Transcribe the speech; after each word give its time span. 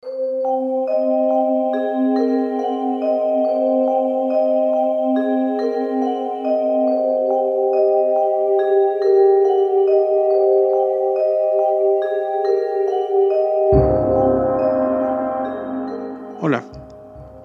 Hola, 0.00 0.12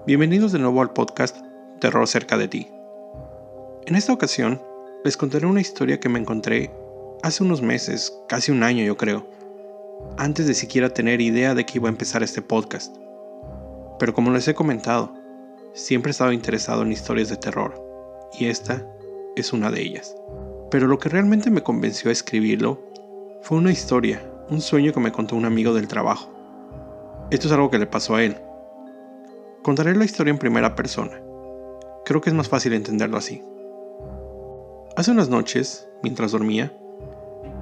bienvenidos 0.06 0.52
de 0.52 0.60
nuevo 0.60 0.80
al 0.80 0.92
podcast 0.92 1.36
Terror 1.80 2.06
cerca 2.06 2.38
de 2.38 2.46
ti. 2.46 2.68
En 3.86 3.96
esta 3.96 4.12
ocasión 4.12 4.62
les 5.04 5.16
contaré 5.16 5.46
una 5.46 5.60
historia 5.60 5.98
que 5.98 6.08
me 6.08 6.20
encontré 6.20 6.70
hace 7.24 7.42
unos 7.42 7.62
meses, 7.62 8.16
casi 8.28 8.52
un 8.52 8.62
año 8.62 8.84
yo 8.84 8.96
creo, 8.96 9.26
antes 10.18 10.46
de 10.46 10.54
siquiera 10.54 10.90
tener 10.90 11.20
idea 11.20 11.54
de 11.54 11.64
que 11.64 11.78
iba 11.78 11.88
a 11.88 11.92
empezar 11.92 12.22
este 12.22 12.42
podcast. 12.42 12.96
Pero 13.98 14.14
como 14.14 14.30
les 14.30 14.46
he 14.48 14.54
comentado, 14.54 15.14
siempre 15.72 16.10
he 16.10 16.12
estado 16.12 16.32
interesado 16.32 16.82
en 16.82 16.92
historias 16.92 17.28
de 17.28 17.36
terror, 17.36 17.74
y 18.38 18.46
esta 18.46 18.86
es 19.36 19.52
una 19.52 19.70
de 19.70 19.82
ellas. 19.82 20.14
Pero 20.70 20.86
lo 20.86 20.98
que 20.98 21.08
realmente 21.08 21.50
me 21.50 21.62
convenció 21.62 22.10
a 22.10 22.12
escribirlo 22.12 22.82
fue 23.42 23.58
una 23.58 23.72
historia, 23.72 24.22
un 24.50 24.60
sueño 24.60 24.92
que 24.92 25.00
me 25.00 25.12
contó 25.12 25.36
un 25.36 25.44
amigo 25.44 25.74
del 25.74 25.88
trabajo. 25.88 26.30
Esto 27.30 27.46
es 27.46 27.52
algo 27.52 27.70
que 27.70 27.78
le 27.78 27.86
pasó 27.86 28.16
a 28.16 28.22
él, 28.22 28.36
Contaré 29.64 29.96
la 29.96 30.04
historia 30.04 30.30
en 30.30 30.36
primera 30.36 30.74
persona. 30.76 31.18
Creo 32.04 32.20
que 32.20 32.28
es 32.28 32.36
más 32.36 32.50
fácil 32.50 32.74
entenderlo 32.74 33.16
así. 33.16 33.42
Hace 34.94 35.10
unas 35.10 35.30
noches, 35.30 35.88
mientras 36.02 36.32
dormía, 36.32 36.70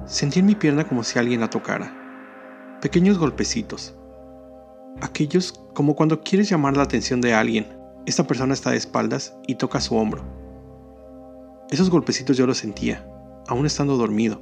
sentí 0.05 0.41
en 0.41 0.47
mi 0.47 0.53
pierna 0.53 0.85
como 0.85 1.05
si 1.05 1.17
alguien 1.17 1.39
la 1.39 1.49
tocara. 1.49 2.02
Pequeños 2.83 3.17
golpecitos. 3.17 3.95
Aquellos 4.99 5.53
como 5.73 5.95
cuando 5.95 6.19
quieres 6.19 6.49
llamar 6.49 6.75
la 6.75 6.83
atención 6.83 7.21
de 7.21 7.33
alguien. 7.33 7.65
Esta 8.05 8.27
persona 8.27 8.53
está 8.53 8.71
de 8.71 8.75
espaldas 8.75 9.37
y 9.47 9.55
toca 9.55 9.79
su 9.79 9.95
hombro. 9.95 10.21
Esos 11.69 11.89
golpecitos 11.89 12.35
yo 12.35 12.45
los 12.45 12.57
sentía, 12.57 13.09
aún 13.47 13.65
estando 13.65 13.95
dormido. 13.95 14.41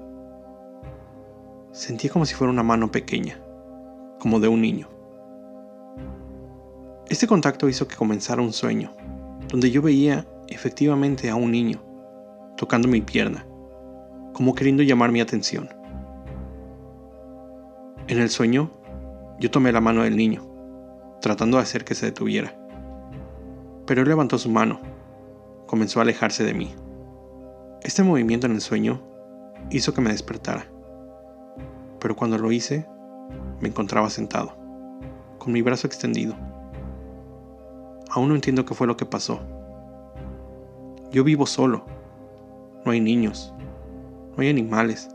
Sentía 1.71 2.09
como 2.09 2.25
si 2.25 2.33
fuera 2.33 2.51
una 2.51 2.63
mano 2.63 2.91
pequeña, 2.91 3.39
como 4.19 4.39
de 4.39 4.47
un 4.47 4.59
niño. 4.59 4.89
Este 7.09 7.27
contacto 7.27 7.69
hizo 7.69 7.87
que 7.87 7.95
comenzara 7.95 8.41
un 8.41 8.53
sueño, 8.53 8.91
donde 9.49 9.69
yo 9.69 9.83
veía 9.83 10.25
efectivamente 10.47 11.29
a 11.29 11.35
un 11.35 11.51
niño 11.51 11.79
tocando 12.57 12.87
mi 12.87 13.01
pierna, 13.01 13.45
como 14.33 14.55
queriendo 14.55 14.81
llamar 14.81 15.11
mi 15.11 15.21
atención. 15.21 15.80
En 18.07 18.19
el 18.19 18.29
sueño, 18.29 18.71
yo 19.39 19.51
tomé 19.51 19.71
la 19.71 19.81
mano 19.81 20.03
del 20.03 20.17
niño, 20.17 20.43
tratando 21.21 21.57
de 21.57 21.63
hacer 21.63 21.85
que 21.85 21.95
se 21.95 22.07
detuviera. 22.07 22.55
Pero 23.85 24.01
él 24.01 24.09
levantó 24.09 24.37
su 24.37 24.49
mano, 24.49 24.79
comenzó 25.67 25.99
a 25.99 26.03
alejarse 26.03 26.43
de 26.43 26.53
mí. 26.53 26.73
Este 27.83 28.03
movimiento 28.03 28.47
en 28.47 28.53
el 28.53 28.61
sueño 28.61 29.01
hizo 29.69 29.93
que 29.93 30.01
me 30.01 30.11
despertara. 30.11 30.65
Pero 31.99 32.15
cuando 32.15 32.37
lo 32.37 32.51
hice, 32.51 32.87
me 33.59 33.69
encontraba 33.69 34.09
sentado, 34.09 34.55
con 35.37 35.53
mi 35.53 35.61
brazo 35.61 35.87
extendido 35.87 36.35
Aún 38.13 38.27
no 38.27 38.35
entiendo 38.35 38.65
qué 38.65 38.73
fue 38.73 38.87
lo 38.87 38.97
que 38.97 39.05
pasó. 39.05 39.39
Yo 41.11 41.23
vivo 41.23 41.45
solo. 41.45 41.85
No 42.83 42.91
hay 42.91 42.99
niños. 42.99 43.53
No 44.35 44.41
hay 44.43 44.49
animales. 44.49 45.09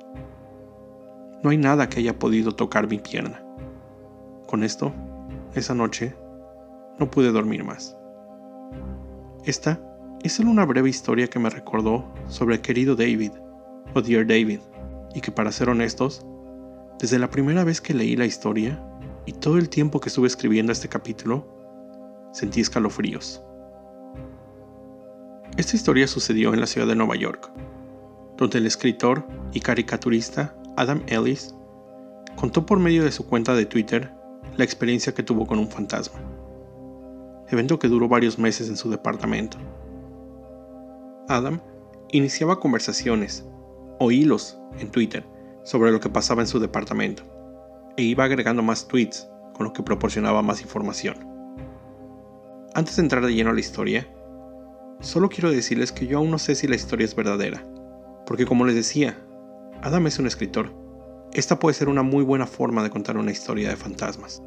No 1.47 1.51
hay 1.51 1.59
nada 1.59 1.89
que 1.89 2.01
haya 2.01 2.19
podido 2.19 2.57
tocar 2.57 2.89
mi 2.89 2.99
pierna. 2.99 3.41
Con 4.49 4.65
esto, 4.65 4.93
esa 5.55 5.77
noche, 5.77 6.13
no 6.99 7.09
pude 7.09 7.31
dormir 7.31 7.63
más. 7.63 7.97
Esta 9.45 9.81
es 10.25 10.33
solo 10.33 10.51
una 10.51 10.65
breve 10.65 10.91
historia 10.91 11.29
que 11.29 11.39
me 11.39 11.49
recordó 11.49 12.05
sobre 12.27 12.57
el 12.57 12.63
querido 12.63 12.97
David, 12.97 13.31
o 13.95 14.03
Dear 14.03 14.27
David, 14.27 14.59
y 15.15 15.21
que 15.21 15.31
para 15.31 15.53
ser 15.53 15.69
honestos, 15.69 16.27
desde 16.99 17.21
la 17.21 17.31
primera 17.31 17.63
vez 17.63 17.81
que 17.81 17.95
leí 17.95 18.17
la 18.17 18.27
historia 18.27 18.83
y 19.25 19.31
todo 19.31 19.57
el 19.57 19.69
tiempo 19.69 20.01
que 20.01 20.09
estuve 20.09 20.27
escribiendo 20.27 20.73
este 20.73 20.89
capítulo, 20.89 21.47
sentí 22.33 22.61
escalofríos. 22.61 23.41
Esta 25.57 25.77
historia 25.77 26.09
sucedió 26.09 26.53
en 26.53 26.59
la 26.59 26.67
ciudad 26.67 26.89
de 26.89 26.97
Nueva 26.97 27.15
York, 27.15 27.53
donde 28.37 28.59
el 28.59 28.67
escritor 28.67 29.25
y 29.53 29.61
caricaturista 29.61 30.57
Adam 30.77 31.03
Ellis 31.07 31.55
contó 32.37 32.67
por 32.67 32.79
medio 32.79 33.03
de 33.03 33.11
su 33.11 33.27
cuenta 33.27 33.55
de 33.55 33.65
Twitter 33.65 34.13
la 34.57 34.65
experiencia 34.65 35.15
que 35.15 35.23
tuvo 35.23 35.47
con 35.47 35.59
un 35.59 35.69
fantasma, 35.69 36.21
evento 37.49 37.79
que 37.79 37.89
duró 37.89 38.09
varios 38.09 38.39
meses 38.39 38.69
en 38.69 38.77
su 38.77 38.91
departamento. 38.91 39.57
Adam 41.29 41.61
iniciaba 42.13 42.61
conversaciones 42.61 43.47
o 43.99 44.11
hilos 44.11 44.59
en 44.79 44.91
Twitter 44.91 45.25
sobre 45.65 45.91
lo 45.91 45.99
que 45.99 46.11
pasaba 46.11 46.43
en 46.43 46.49
su 46.49 46.61
departamento 46.61 47.23
e 47.97 48.03
iba 48.03 48.25
agregando 48.25 48.63
más 48.63 48.87
tweets 48.87 49.29
con 49.55 49.65
lo 49.65 49.73
que 49.73 49.83
proporcionaba 49.83 50.43
más 50.43 50.61
información. 50.61 51.17
Antes 52.75 52.97
de 52.97 53.03
entrar 53.03 53.25
de 53.25 53.35
lleno 53.35 53.51
a 53.51 53.55
la 53.55 53.61
historia, 53.61 54.07
solo 55.01 55.31
quiero 55.31 55.51
decirles 55.51 55.91
que 55.91 56.07
yo 56.07 56.19
aún 56.19 56.31
no 56.31 56.39
sé 56.39 56.55
si 56.55 56.69
la 56.69 56.77
historia 56.77 57.07
es 57.07 57.17
verdadera, 57.17 57.65
porque 58.27 58.45
como 58.45 58.67
les 58.67 58.75
decía, 58.75 59.26
Adam 59.83 60.07
es 60.07 60.19
un 60.19 60.27
escritor. 60.27 60.73
Esta 61.33 61.59
puede 61.59 61.75
ser 61.75 61.89
una 61.89 62.03
muy 62.03 62.25
buena 62.25 62.47
forma 62.47 62.83
de 62.83 62.91
contar 62.91 63.17
una 63.17 63.31
historia 63.31 63.69
de 63.69 63.77
fantasmas. 63.77 64.43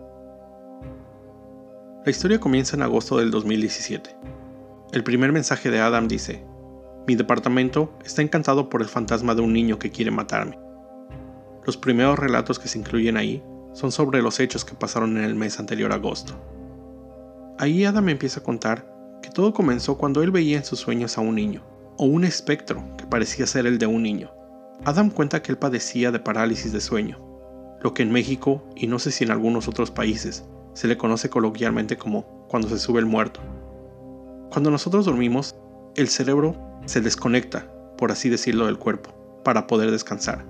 La 2.03 2.11
historia 2.11 2.39
comienza 2.39 2.75
en 2.75 2.81
agosto 2.81 3.17
del 3.17 3.29
2017. 3.29 4.15
El 4.91 5.03
primer 5.03 5.31
mensaje 5.31 5.69
de 5.69 5.79
Adam 5.79 6.07
dice, 6.07 6.43
mi 7.07 7.15
departamento 7.15 7.93
está 8.03 8.21
encantado 8.21 8.69
por 8.69 8.81
el 8.81 8.87
fantasma 8.87 9.35
de 9.35 9.41
un 9.41 9.53
niño 9.53 9.77
que 9.77 9.91
quiere 9.91 10.09
matarme. 10.09 10.59
Los 11.65 11.77
primeros 11.77 12.17
relatos 12.17 12.57
que 12.57 12.67
se 12.67 12.79
incluyen 12.79 13.17
ahí 13.17 13.43
son 13.73 13.91
sobre 13.91 14.21
los 14.21 14.39
hechos 14.39 14.65
que 14.65 14.73
pasaron 14.73 15.17
en 15.17 15.23
el 15.23 15.35
mes 15.35 15.59
anterior 15.59 15.91
a 15.91 15.95
agosto. 15.95 16.33
Ahí 17.59 17.85
Adam 17.85 18.09
empieza 18.09 18.39
a 18.39 18.43
contar 18.43 18.91
que 19.21 19.29
todo 19.29 19.53
comenzó 19.53 19.97
cuando 19.97 20.23
él 20.23 20.31
veía 20.31 20.57
en 20.57 20.65
sus 20.65 20.79
sueños 20.79 21.17
a 21.17 21.21
un 21.21 21.35
niño, 21.35 21.63
o 21.97 22.05
un 22.05 22.23
espectro 22.23 22.83
que 22.97 23.05
parecía 23.05 23.45
ser 23.45 23.67
el 23.67 23.77
de 23.77 23.85
un 23.85 24.01
niño. 24.01 24.31
Adam 24.85 25.09
cuenta 25.09 25.41
que 25.41 25.51
él 25.51 25.57
padecía 25.57 26.11
de 26.11 26.19
parálisis 26.19 26.71
de 26.71 26.79
sueño, 26.79 27.17
lo 27.81 27.93
que 27.93 28.03
en 28.03 28.11
México, 28.11 28.63
y 28.75 28.87
no 28.87 28.97
sé 28.97 29.11
si 29.11 29.25
en 29.25 29.31
algunos 29.31 29.67
otros 29.67 29.91
países, 29.91 30.45
se 30.73 30.87
le 30.87 30.97
conoce 30.97 31.29
coloquialmente 31.29 31.97
como 31.97 32.47
cuando 32.47 32.69
se 32.69 32.79
sube 32.79 32.99
el 32.99 33.05
muerto. 33.05 33.41
Cuando 34.49 34.71
nosotros 34.71 35.05
dormimos, 35.05 35.55
el 35.95 36.07
cerebro 36.07 36.55
se 36.85 37.01
desconecta, 37.01 37.69
por 37.97 38.11
así 38.11 38.29
decirlo, 38.29 38.67
del 38.67 38.77
cuerpo, 38.77 39.41
para 39.43 39.67
poder 39.67 39.91
descansar. 39.91 40.45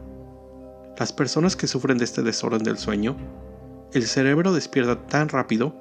Las 0.97 1.11
personas 1.11 1.55
que 1.55 1.67
sufren 1.67 1.97
de 1.97 2.05
este 2.05 2.21
desorden 2.21 2.63
del 2.63 2.77
sueño, 2.77 3.17
el 3.93 4.03
cerebro 4.03 4.53
despierta 4.53 5.07
tan 5.07 5.29
rápido 5.29 5.73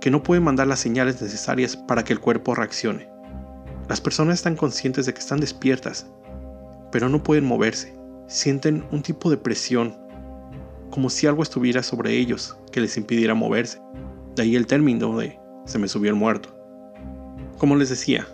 que 0.00 0.10
no 0.10 0.22
pueden 0.22 0.44
mandar 0.44 0.66
las 0.66 0.80
señales 0.80 1.20
necesarias 1.20 1.76
para 1.76 2.04
que 2.04 2.14
el 2.14 2.20
cuerpo 2.20 2.54
reaccione. 2.54 3.10
Las 3.88 4.00
personas 4.00 4.36
están 4.36 4.56
conscientes 4.56 5.04
de 5.04 5.12
que 5.12 5.20
están 5.20 5.40
despiertas, 5.40 6.06
pero 6.92 7.08
no 7.08 7.22
pueden 7.22 7.44
moverse. 7.44 7.96
Sienten 8.28 8.84
un 8.92 9.02
tipo 9.02 9.30
de 9.30 9.36
presión, 9.36 9.96
como 10.90 11.10
si 11.10 11.26
algo 11.26 11.42
estuviera 11.42 11.82
sobre 11.82 12.12
ellos 12.12 12.56
que 12.70 12.80
les 12.80 12.96
impidiera 12.96 13.34
moverse. 13.34 13.80
De 14.36 14.42
ahí 14.42 14.54
el 14.54 14.66
término 14.66 15.18
de 15.18 15.38
se 15.64 15.78
me 15.78 15.88
subió 15.88 16.10
el 16.10 16.16
muerto. 16.16 16.54
Como 17.58 17.74
les 17.74 17.88
decía, 17.88 18.28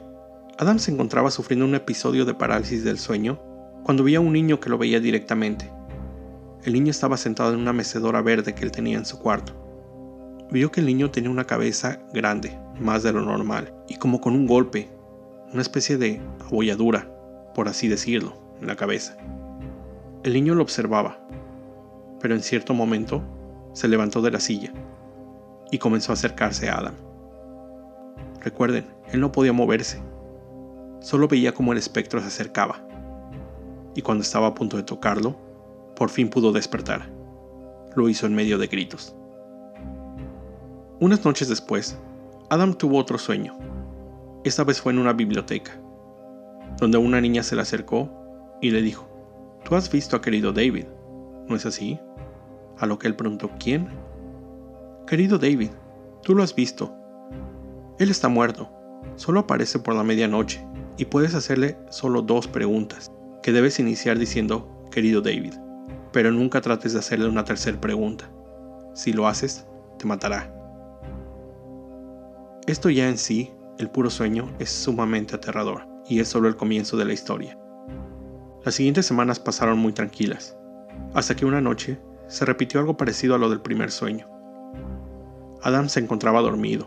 Adam 0.59 0.79
se 0.79 0.91
encontraba 0.91 1.31
sufriendo 1.31 1.65
un 1.65 1.75
episodio 1.75 2.27
de 2.27 2.35
parálisis 2.35 2.85
del 2.85 2.99
sueño 2.99 3.41
cuando 3.85 4.05
veía 4.05 4.19
a 4.19 4.23
un 4.23 4.35
niño 4.35 4.61
que 4.61 4.69
lo 4.69 4.77
veía 4.77 5.01
directamente. 5.01 5.73
El 6.65 6.75
niño 6.75 6.91
estaba 6.91 7.17
sentado 7.17 7.55
en 7.55 7.61
una 7.61 7.73
mecedora 7.73 8.21
verde 8.21 8.55
que 8.55 8.65
él 8.65 8.73
tenía 8.73 8.99
en 8.99 9.07
su 9.07 9.19
cuarto 9.19 9.69
vio 10.51 10.73
que 10.73 10.81
el 10.81 10.87
niño 10.87 11.11
tenía 11.11 11.31
una 11.31 11.45
cabeza 11.45 12.01
grande, 12.13 12.59
más 12.81 13.03
de 13.03 13.13
lo 13.13 13.23
normal, 13.23 13.73
y 13.89 13.97
como 13.97 14.21
con 14.21 14.35
un 14.35 14.47
golpe, 14.47 14.89
una 15.53 15.63
especie 15.63 15.99
de 15.99 16.21
abolladura, 16.47 17.11
por 17.55 17.69
así 17.69 17.89
decirlo, 17.89 18.37
en 18.61 18.67
la 18.67 18.77
cabeza. 18.77 19.17
El 20.25 20.33
niño 20.33 20.55
lo 20.55 20.63
observaba, 20.63 21.19
pero 22.21 22.35
en 22.35 22.43
cierto 22.43 22.75
momento 22.75 23.23
se 23.73 23.89
levantó 23.89 24.21
de 24.23 24.31
la 24.31 24.41
silla 24.41 24.73
y 25.71 25.79
comenzó 25.79 26.13
a 26.13 26.15
acercarse 26.15 26.69
a 26.69 26.79
Adam. 26.79 26.95
Recuerden, 28.41 28.87
él 29.13 29.21
no 29.21 29.33
podía 29.33 29.53
moverse, 29.53 30.01
solo 31.01 31.29
veía 31.29 31.53
cómo 31.53 31.73
el 31.73 31.79
espectro 31.79 32.21
se 32.21 32.27
acercaba, 32.27 32.83
y 33.95 34.03
cuando 34.03 34.23
estaba 34.23 34.49
a 34.49 34.55
punto 34.55 34.77
de 34.77 34.83
tocarlo, 34.83 35.37
por 35.97 36.11
fin 36.11 36.31
pudo 36.31 36.53
despertar. 36.53 37.11
Lo 37.95 38.09
hizo 38.09 38.27
en 38.27 38.35
medio 38.35 38.59
de 38.59 38.69
gritos. 38.69 39.15
Unas 41.01 41.25
noches 41.25 41.49
después, 41.49 41.99
Adam 42.51 42.75
tuvo 42.75 42.99
otro 42.99 43.19
sueño. 43.19 43.57
Esta 44.45 44.65
vez 44.65 44.81
fue 44.81 44.93
en 44.93 44.99
una 44.99 45.13
biblioteca, 45.13 45.81
donde 46.79 46.99
una 46.99 47.21
niña 47.21 47.43
se 47.43 47.57
le 47.57 47.63
acercó 47.63 48.09
y 48.61 48.71
le 48.71 48.83
dijo, 48.83 49.09
Tú 49.65 49.75
has 49.75 49.91
visto 49.91 50.17
a 50.17 50.23
querido 50.23 50.51
David, 50.53 50.87
¿no 51.47 51.55
es 51.55 51.67
así? 51.67 52.01
A 52.79 52.87
lo 52.87 52.99
que 52.99 53.07
él 53.07 53.17
preguntó, 53.17 53.51
¿quién? 53.59 53.89
Querido 55.07 55.37
David, 55.37 55.71
tú 56.23 56.35
lo 56.35 56.43
has 56.43 56.55
visto. 56.55 56.95
Él 57.99 58.11
está 58.11 58.29
muerto. 58.29 58.71
Solo 59.17 59.41
aparece 59.41 59.79
por 59.79 59.95
la 59.95 60.05
medianoche 60.05 60.67
y 60.97 61.05
puedes 61.05 61.35
hacerle 61.35 61.77
solo 61.91 62.23
dos 62.23 62.49
preguntas, 62.49 63.11
que 63.43 63.53
debes 63.53 63.79
iniciar 63.79 64.19
diciendo, 64.19 64.87
querido 64.91 65.21
David, 65.21 65.55
pero 66.13 66.33
nunca 66.33 66.61
trates 66.61 66.95
de 66.95 67.01
hacerle 67.01 67.29
una 67.29 67.45
tercera 67.45 67.79
pregunta. 67.79 68.31
Si 68.95 69.13
lo 69.13 69.27
haces, 69.27 69.67
te 69.99 70.07
matará. 70.07 70.55
Esto 72.67 72.89
ya 72.89 73.09
en 73.09 73.19
sí, 73.19 73.53
el 73.79 73.91
puro 73.91 74.09
sueño, 74.09 74.51
es 74.59 74.71
sumamente 74.71 75.35
aterrador 75.35 75.87
y 76.09 76.21
es 76.21 76.29
solo 76.29 76.49
el 76.49 76.57
comienzo 76.57 76.97
de 76.97 77.05
la 77.05 77.13
historia. 77.13 77.59
Las 78.69 78.75
siguientes 78.75 79.07
semanas 79.07 79.41
pasaron 79.41 79.79
muy 79.79 79.95
tranquilas, 79.95 80.55
hasta 81.15 81.35
que 81.35 81.47
una 81.47 81.63
noche 81.63 81.99
se 82.27 82.45
repitió 82.45 82.81
algo 82.81 82.99
parecido 82.99 83.35
a 83.35 83.39
lo 83.39 83.49
del 83.49 83.63
primer 83.63 83.91
sueño. 83.91 84.29
Adam 85.63 85.89
se 85.89 86.01
encontraba 86.01 86.43
dormido, 86.43 86.87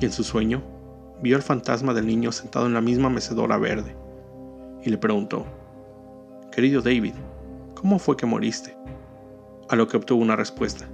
y 0.00 0.06
en 0.06 0.10
su 0.10 0.24
sueño 0.24 0.62
vio 1.20 1.36
el 1.36 1.42
fantasma 1.42 1.92
del 1.92 2.06
niño 2.06 2.32
sentado 2.32 2.64
en 2.64 2.72
la 2.72 2.80
misma 2.80 3.10
mecedora 3.10 3.58
verde, 3.58 3.94
y 4.82 4.88
le 4.88 4.96
preguntó, 4.96 5.44
Querido 6.50 6.80
David, 6.80 7.12
¿cómo 7.74 7.98
fue 7.98 8.16
que 8.16 8.24
moriste? 8.24 8.74
A 9.68 9.76
lo 9.76 9.86
que 9.86 9.98
obtuvo 9.98 10.22
una 10.22 10.34
respuesta, 10.34 10.88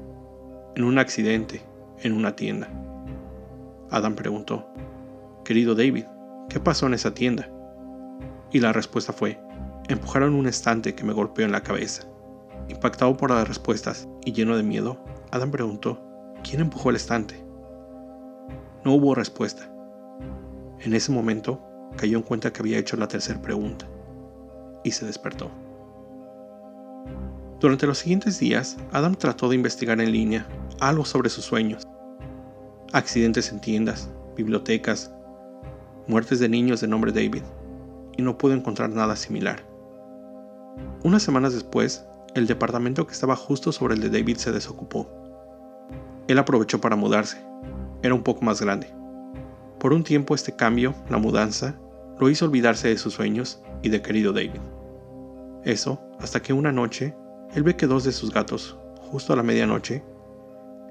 en 0.75 0.83
un 0.83 0.99
accidente, 0.99 1.63
en 2.01 2.13
una 2.13 2.35
tienda. 2.35 2.69
Adam 3.91 4.17
preguntó, 4.17 4.67
Querido 5.45 5.77
David, 5.77 6.07
¿qué 6.49 6.59
pasó 6.59 6.89
en 6.89 6.95
esa 6.95 7.15
tienda? 7.15 7.49
Y 8.51 8.59
la 8.59 8.73
respuesta 8.73 9.13
fue, 9.13 9.46
empujaron 9.89 10.35
un 10.35 10.47
estante 10.47 10.95
que 10.95 11.05
me 11.05 11.13
golpeó 11.13 11.45
en 11.45 11.53
la 11.53 11.63
cabeza. 11.63 12.03
Impactado 12.69 13.17
por 13.17 13.31
las 13.31 13.47
respuestas 13.47 14.09
y 14.25 14.33
lleno 14.33 14.57
de 14.57 14.63
miedo, 14.63 14.99
Adam 15.31 15.51
preguntó, 15.51 16.01
¿quién 16.43 16.61
empujó 16.61 16.91
el 16.91 16.97
estante? 16.97 17.45
No 18.85 18.95
hubo 18.95 19.15
respuesta. 19.15 19.71
En 20.81 20.95
ese 20.95 21.13
momento, 21.13 21.61
cayó 21.97 22.19
en 22.19 22.25
cuenta 22.25 22.53
que 22.53 22.61
había 22.61 22.79
hecho 22.79 22.97
la 22.97 23.09
tercera 23.09 23.41
pregunta 23.41 23.87
y 24.85 24.91
se 24.91 25.07
despertó. 25.07 25.51
Durante 27.61 27.87
los 27.87 27.99
siguientes 27.99 28.39
días, 28.39 28.77
Adam 28.93 29.15
trató 29.15 29.49
de 29.49 29.57
investigar 29.57 30.01
en 30.01 30.13
línea 30.13 30.47
algo 30.81 31.05
sobre 31.05 31.31
sus 31.31 31.45
sueños. 31.45 31.87
Accidentes 32.93 33.51
en 33.51 33.61
tiendas, 33.61 34.11
bibliotecas, 34.37 35.11
muertes 36.07 36.39
de 36.39 36.49
niños 36.49 36.81
de 36.81 36.89
nombre 36.89 37.13
David, 37.13 37.43
y 38.17 38.23
no 38.23 38.37
pudo 38.37 38.53
encontrar 38.53 38.91
nada 38.91 39.17
similar. 39.17 39.65
Unas 41.03 41.23
semanas 41.23 41.55
después, 41.55 42.05
el 42.35 42.47
departamento 42.47 43.07
que 43.07 43.13
estaba 43.13 43.37
justo 43.37 43.73
sobre 43.73 43.95
el 43.95 44.01
de 44.01 44.11
David 44.11 44.37
se 44.37 44.53
desocupó. 44.53 45.09
Él 46.29 46.39
aprovechó 46.39 46.81
para 46.81 46.97
mudarse. 46.97 47.39
Era 48.03 48.15
un 48.15 48.23
poco 48.23 48.45
más 48.45 48.61
grande. 48.61 48.93
Por 49.79 49.93
un 49.93 50.05
tiempo 50.05 50.35
este 50.35 50.55
cambio, 50.55 50.95
la 51.09 51.19
mudanza, 51.19 51.77
lo 52.19 52.29
hizo 52.29 52.47
olvidarse 52.47 52.89
de 52.89 52.99
sus 52.99 53.15
sueños 53.15 53.63
y 53.83 53.89
de 53.89 54.03
querido 54.03 54.33
David. 54.33 54.61
Eso 55.65 56.01
hasta 56.21 56.41
que 56.41 56.53
una 56.53 56.73
noche, 56.73 57.15
él 57.55 57.63
ve 57.63 57.77
que 57.77 57.87
dos 57.87 58.05
de 58.05 58.13
sus 58.13 58.33
gatos, 58.33 58.79
justo 59.11 59.33
a 59.33 59.37
la 59.37 59.43
medianoche, 59.43 60.05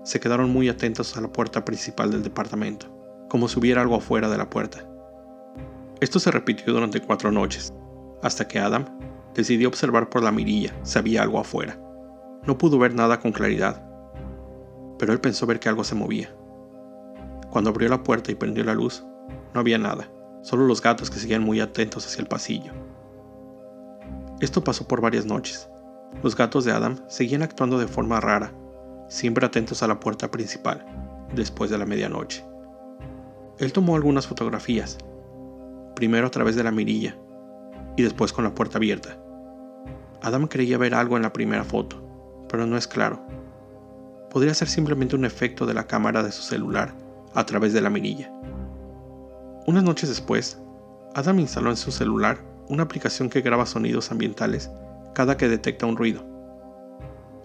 se 0.03 0.19
quedaron 0.19 0.51
muy 0.51 0.69
atentos 0.69 1.17
a 1.17 1.21
la 1.21 1.31
puerta 1.31 1.65
principal 1.65 2.11
del 2.11 2.23
departamento, 2.23 2.87
como 3.27 3.47
si 3.47 3.59
hubiera 3.59 3.81
algo 3.81 3.95
afuera 3.95 4.29
de 4.29 4.37
la 4.37 4.49
puerta. 4.49 4.87
Esto 5.99 6.19
se 6.19 6.31
repitió 6.31 6.73
durante 6.73 7.01
cuatro 7.01 7.31
noches, 7.31 7.73
hasta 8.21 8.47
que 8.47 8.59
Adam 8.59 8.85
decidió 9.35 9.67
observar 9.67 10.09
por 10.09 10.23
la 10.23 10.31
mirilla 10.31 10.73
si 10.83 10.97
había 10.97 11.21
algo 11.21 11.39
afuera. 11.39 11.79
No 12.47 12.57
pudo 12.57 12.79
ver 12.79 12.95
nada 12.95 13.19
con 13.19 13.31
claridad, 13.31 13.85
pero 14.97 15.13
él 15.13 15.19
pensó 15.19 15.45
ver 15.45 15.59
que 15.59 15.69
algo 15.69 15.83
se 15.83 15.95
movía. 15.95 16.33
Cuando 17.51 17.69
abrió 17.69 17.89
la 17.89 18.03
puerta 18.03 18.31
y 18.31 18.35
prendió 18.35 18.63
la 18.63 18.73
luz, 18.73 19.05
no 19.53 19.59
había 19.59 19.77
nada, 19.77 20.09
solo 20.41 20.65
los 20.65 20.81
gatos 20.81 21.09
que 21.09 21.19
seguían 21.19 21.43
muy 21.43 21.59
atentos 21.59 22.05
hacia 22.05 22.21
el 22.21 22.27
pasillo. 22.27 22.71
Esto 24.39 24.63
pasó 24.63 24.87
por 24.87 25.01
varias 25.01 25.25
noches. 25.25 25.69
Los 26.23 26.35
gatos 26.35 26.65
de 26.65 26.71
Adam 26.71 26.97
seguían 27.07 27.43
actuando 27.43 27.77
de 27.77 27.87
forma 27.87 28.19
rara, 28.19 28.53
siempre 29.09 29.45
atentos 29.45 29.83
a 29.83 29.87
la 29.87 29.99
puerta 29.99 30.31
principal, 30.31 30.85
después 31.33 31.69
de 31.69 31.77
la 31.77 31.85
medianoche. 31.85 32.45
Él 33.59 33.71
tomó 33.73 33.95
algunas 33.95 34.27
fotografías, 34.27 34.97
primero 35.95 36.27
a 36.27 36.31
través 36.31 36.55
de 36.55 36.63
la 36.63 36.71
mirilla 36.71 37.17
y 37.95 38.03
después 38.03 38.33
con 38.33 38.43
la 38.43 38.53
puerta 38.53 38.77
abierta. 38.77 39.17
Adam 40.21 40.47
creía 40.47 40.77
ver 40.77 40.95
algo 40.95 41.17
en 41.17 41.23
la 41.23 41.33
primera 41.33 41.63
foto, 41.63 42.01
pero 42.49 42.65
no 42.65 42.77
es 42.77 42.87
claro. 42.87 43.21
Podría 44.29 44.53
ser 44.53 44.67
simplemente 44.67 45.15
un 45.15 45.25
efecto 45.25 45.65
de 45.65 45.73
la 45.73 45.87
cámara 45.87 46.23
de 46.23 46.31
su 46.31 46.41
celular 46.41 46.93
a 47.33 47.45
través 47.45 47.73
de 47.73 47.81
la 47.81 47.89
mirilla. 47.89 48.31
Unas 49.67 49.83
noches 49.83 50.09
después, 50.09 50.59
Adam 51.13 51.39
instaló 51.39 51.69
en 51.69 51.77
su 51.77 51.91
celular 51.91 52.39
una 52.67 52.83
aplicación 52.83 53.29
que 53.29 53.41
graba 53.41 53.65
sonidos 53.65 54.11
ambientales 54.11 54.69
cada 55.13 55.37
que 55.37 55.47
detecta 55.47 55.85
un 55.85 55.95
ruido. 55.95 56.23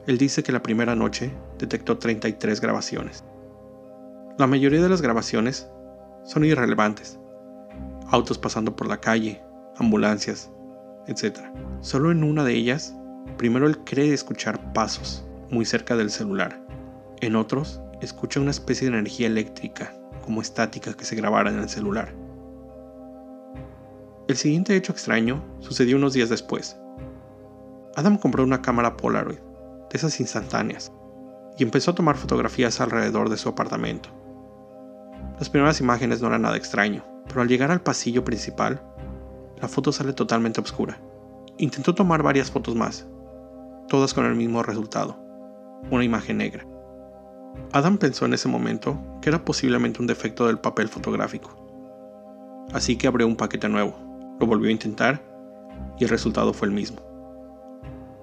Él 0.07 0.19
dice 0.19 0.43
que 0.43 0.53
la 0.53 0.63
primera 0.63 0.97
noche 0.97 1.33
detectó 1.59 1.99
33 1.99 2.61
grabaciones. 2.61 3.25
La 4.39 4.47
mayoría 4.47 4.83
de 4.83 4.89
las 4.89 5.03
grabaciones 5.03 5.69
son 6.25 6.45
irrelevantes. 6.45 7.19
Autos 8.09 8.39
pasando 8.39 8.75
por 8.75 8.89
la 8.89 9.01
calle, 9.01 9.41
ambulancias, 9.77 10.51
etc. 11.07 11.41
Solo 11.81 12.11
en 12.11 12.25
una 12.25 12.45
de 12.45 12.55
ellas, 12.55 12.95
primero 13.37 13.67
él 13.67 13.79
cree 13.85 14.13
escuchar 14.13 14.73
pasos 14.73 15.25
muy 15.51 15.65
cerca 15.65 15.97
del 15.97 16.11
celular. 16.11 16.61
En 17.21 17.37
otros, 17.37 17.81
escucha 18.01 18.41
una 18.41 18.51
especie 18.51 18.89
de 18.89 18.97
energía 18.97 19.27
eléctrica, 19.27 19.93
como 20.25 20.41
estática 20.41 20.95
que 20.95 21.05
se 21.05 21.17
grabara 21.17 21.51
en 21.51 21.59
el 21.59 21.69
celular. 21.69 22.15
El 24.29 24.37
siguiente 24.37 24.77
hecho 24.77 24.93
extraño 24.93 25.45
sucedió 25.59 25.97
unos 25.97 26.13
días 26.13 26.29
después. 26.29 26.79
Adam 27.97 28.17
compró 28.17 28.45
una 28.45 28.63
cámara 28.63 28.97
Polaroid, 28.97 29.39
de 29.91 29.97
esas 29.97 30.21
instantáneas, 30.21 30.93
y 31.59 31.65
empezó 31.65 31.91
a 31.91 31.95
tomar 31.95 32.17
fotografías 32.17 32.81
alrededor 32.81 33.29
de 33.29 33.37
su 33.37 33.49
apartamento. 33.49 34.09
Las 35.39 35.51
primeras 35.51 35.81
imágenes 35.81 36.21
no 36.21 36.29
eran 36.29 36.43
nada 36.43 36.57
extraño, 36.57 37.05
pero 37.27 37.43
al 37.43 37.49
llegar 37.49 37.71
al 37.71 37.83
pasillo 37.83 38.25
principal, 38.25 38.81
la 39.61 39.69
foto 39.69 39.93
sale 39.93 40.13
totalmente 40.13 40.61
oscura. 40.61 40.99
Intentó 41.59 41.95
tomar 41.95 42.23
varias 42.23 42.51
fotos 42.51 42.75
más, 42.75 43.07
todas 43.89 44.15
con 44.15 44.25
el 44.25 44.35
mismo 44.35 44.63
resultado, 44.63 45.19
una 45.91 46.05
imagen 46.05 46.39
negra. 46.39 46.67
Adam 47.73 47.99
pensó 47.99 48.27
en 48.27 48.35
ese 48.35 48.49
momento 48.49 48.99
que 49.21 49.29
era 49.29 49.45
posiblemente 49.45 50.01
un 50.01 50.07
defecto 50.07 50.47
del 50.47 50.59
papel 50.59 50.89
fotográfico. 50.89 51.57
Así 52.73 52.97
que 52.97 53.07
abrió 53.07 53.27
un 53.27 53.37
paquete 53.37 53.69
nuevo, 53.69 53.97
lo 54.39 54.47
volvió 54.47 54.69
a 54.69 54.73
intentar 54.73 55.23
y 55.99 56.05
el 56.05 56.11
resultado 56.11 56.53
fue 56.53 56.69
el 56.69 56.75
mismo. 56.75 57.01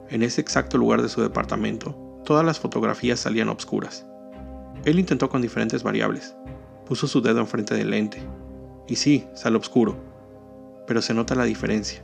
En 0.09 0.23
ese 0.23 0.41
exacto 0.41 0.77
lugar 0.77 1.01
de 1.01 1.09
su 1.09 1.21
departamento, 1.21 2.21
todas 2.23 2.45
las 2.45 2.59
fotografías 2.59 3.19
salían 3.19 3.49
oscuras. 3.49 4.07
Él 4.85 4.99
intentó 4.99 5.29
con 5.29 5.41
diferentes 5.41 5.83
variables. 5.83 6.35
Puso 6.85 7.07
su 7.07 7.21
dedo 7.21 7.41
enfrente 7.41 7.75
del 7.75 7.89
lente. 7.89 8.21
Y 8.87 8.95
sí, 8.95 9.27
sale 9.33 9.57
oscuro, 9.57 9.97
pero 10.87 11.01
se 11.01 11.13
nota 11.13 11.35
la 11.35 11.43
diferencia. 11.43 12.03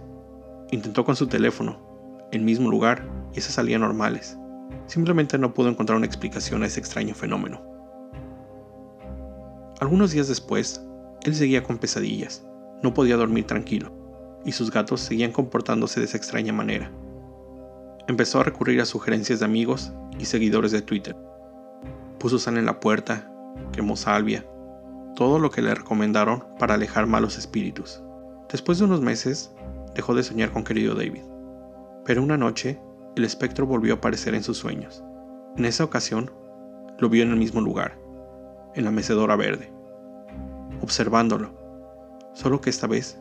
Intentó 0.71 1.05
con 1.05 1.15
su 1.15 1.27
teléfono, 1.27 2.27
el 2.31 2.41
mismo 2.41 2.69
lugar, 2.69 3.09
y 3.33 3.39
esas 3.39 3.53
salían 3.53 3.81
normales. 3.81 4.37
Simplemente 4.85 5.37
no 5.37 5.53
pudo 5.53 5.69
encontrar 5.69 5.97
una 5.97 6.05
explicación 6.05 6.61
a 6.61 6.67
ese 6.67 6.79
extraño 6.79 7.15
fenómeno. 7.15 7.61
Algunos 9.79 10.11
días 10.11 10.27
después, 10.27 10.85
él 11.23 11.35
seguía 11.35 11.63
con 11.63 11.77
pesadillas, 11.77 12.45
no 12.81 12.93
podía 12.93 13.17
dormir 13.17 13.45
tranquilo, 13.45 13.91
y 14.45 14.51
sus 14.51 14.71
gatos 14.71 15.01
seguían 15.01 15.31
comportándose 15.31 15.99
de 15.99 16.05
esa 16.05 16.17
extraña 16.17 16.53
manera. 16.53 16.91
Empezó 18.07 18.41
a 18.41 18.43
recurrir 18.43 18.81
a 18.81 18.85
sugerencias 18.85 19.39
de 19.39 19.45
amigos 19.45 19.93
y 20.19 20.25
seguidores 20.25 20.71
de 20.71 20.81
Twitter. 20.81 21.15
Puso 22.19 22.39
sal 22.39 22.57
en 22.57 22.65
la 22.65 22.79
puerta, 22.79 23.31
quemó 23.71 23.95
salvia, 23.95 24.45
todo 25.15 25.39
lo 25.39 25.49
que 25.51 25.61
le 25.61 25.73
recomendaron 25.73 26.43
para 26.59 26.73
alejar 26.73 27.07
malos 27.07 27.37
espíritus. 27.37 28.03
Después 28.53 28.77
de 28.77 28.85
unos 28.85 29.01
meses, 29.01 29.51
dejó 29.95 30.13
de 30.13 30.21
soñar 30.21 30.51
con 30.51 30.63
querido 30.63 30.93
David. 30.93 31.23
Pero 32.05 32.21
una 32.21 32.37
noche, 32.37 32.79
el 33.15 33.25
espectro 33.25 33.65
volvió 33.65 33.95
a 33.95 33.97
aparecer 33.97 34.35
en 34.35 34.43
sus 34.43 34.59
sueños. 34.59 35.03
En 35.57 35.65
esa 35.65 35.83
ocasión, 35.83 36.29
lo 36.99 37.09
vio 37.09 37.23
en 37.23 37.31
el 37.31 37.37
mismo 37.37 37.61
lugar, 37.61 37.97
en 38.75 38.85
la 38.85 38.91
mecedora 38.91 39.35
verde, 39.35 39.73
observándolo, 40.83 41.49
solo 42.33 42.61
que 42.61 42.69
esta 42.69 42.85
vez 42.85 43.17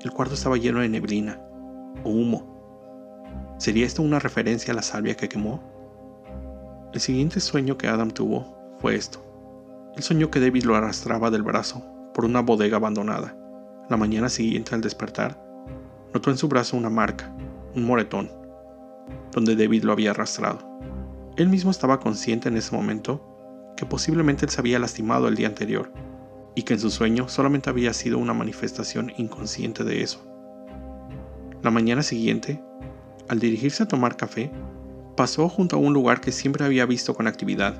el 0.00 0.10
cuarto 0.12 0.32
estaba 0.32 0.56
lleno 0.56 0.80
de 0.80 0.88
neblina 0.88 1.46
o 2.02 2.08
humo. 2.08 3.54
¿Sería 3.58 3.84
esto 3.84 4.00
una 4.00 4.18
referencia 4.18 4.72
a 4.72 4.76
la 4.76 4.82
salvia 4.82 5.14
que 5.14 5.28
quemó? 5.28 5.60
El 6.94 7.00
siguiente 7.00 7.38
sueño 7.40 7.76
que 7.76 7.88
Adam 7.88 8.10
tuvo 8.10 8.56
fue 8.78 8.94
esto. 8.94 9.18
Él 9.94 10.02
soñó 10.02 10.30
que 10.30 10.40
David 10.40 10.64
lo 10.64 10.74
arrastraba 10.74 11.30
del 11.30 11.42
brazo 11.42 11.84
por 12.14 12.24
una 12.24 12.40
bodega 12.40 12.78
abandonada 12.78 13.43
la 13.88 13.96
mañana 13.96 14.28
siguiente 14.28 14.74
al 14.74 14.80
despertar, 14.80 15.40
notó 16.12 16.30
en 16.30 16.38
su 16.38 16.48
brazo 16.48 16.76
una 16.76 16.90
marca, 16.90 17.34
un 17.74 17.84
moretón, 17.84 18.30
donde 19.32 19.56
David 19.56 19.84
lo 19.84 19.92
había 19.92 20.12
arrastrado. 20.12 20.58
Él 21.36 21.48
mismo 21.48 21.70
estaba 21.70 22.00
consciente 22.00 22.48
en 22.48 22.56
ese 22.56 22.74
momento 22.74 23.74
que 23.76 23.86
posiblemente 23.86 24.44
él 24.46 24.50
se 24.50 24.60
había 24.60 24.78
lastimado 24.78 25.28
el 25.28 25.34
día 25.34 25.48
anterior 25.48 25.92
y 26.54 26.62
que 26.62 26.74
en 26.74 26.80
su 26.80 26.90
sueño 26.90 27.28
solamente 27.28 27.68
había 27.68 27.92
sido 27.92 28.18
una 28.18 28.32
manifestación 28.32 29.12
inconsciente 29.16 29.82
de 29.82 30.02
eso. 30.02 30.24
La 31.62 31.70
mañana 31.70 32.02
siguiente, 32.02 32.62
al 33.28 33.40
dirigirse 33.40 33.82
a 33.82 33.88
tomar 33.88 34.16
café, 34.16 34.52
pasó 35.16 35.48
junto 35.48 35.76
a 35.76 35.78
un 35.80 35.92
lugar 35.92 36.20
que 36.20 36.32
siempre 36.32 36.64
había 36.64 36.86
visto 36.86 37.14
con 37.14 37.26
actividad, 37.26 37.74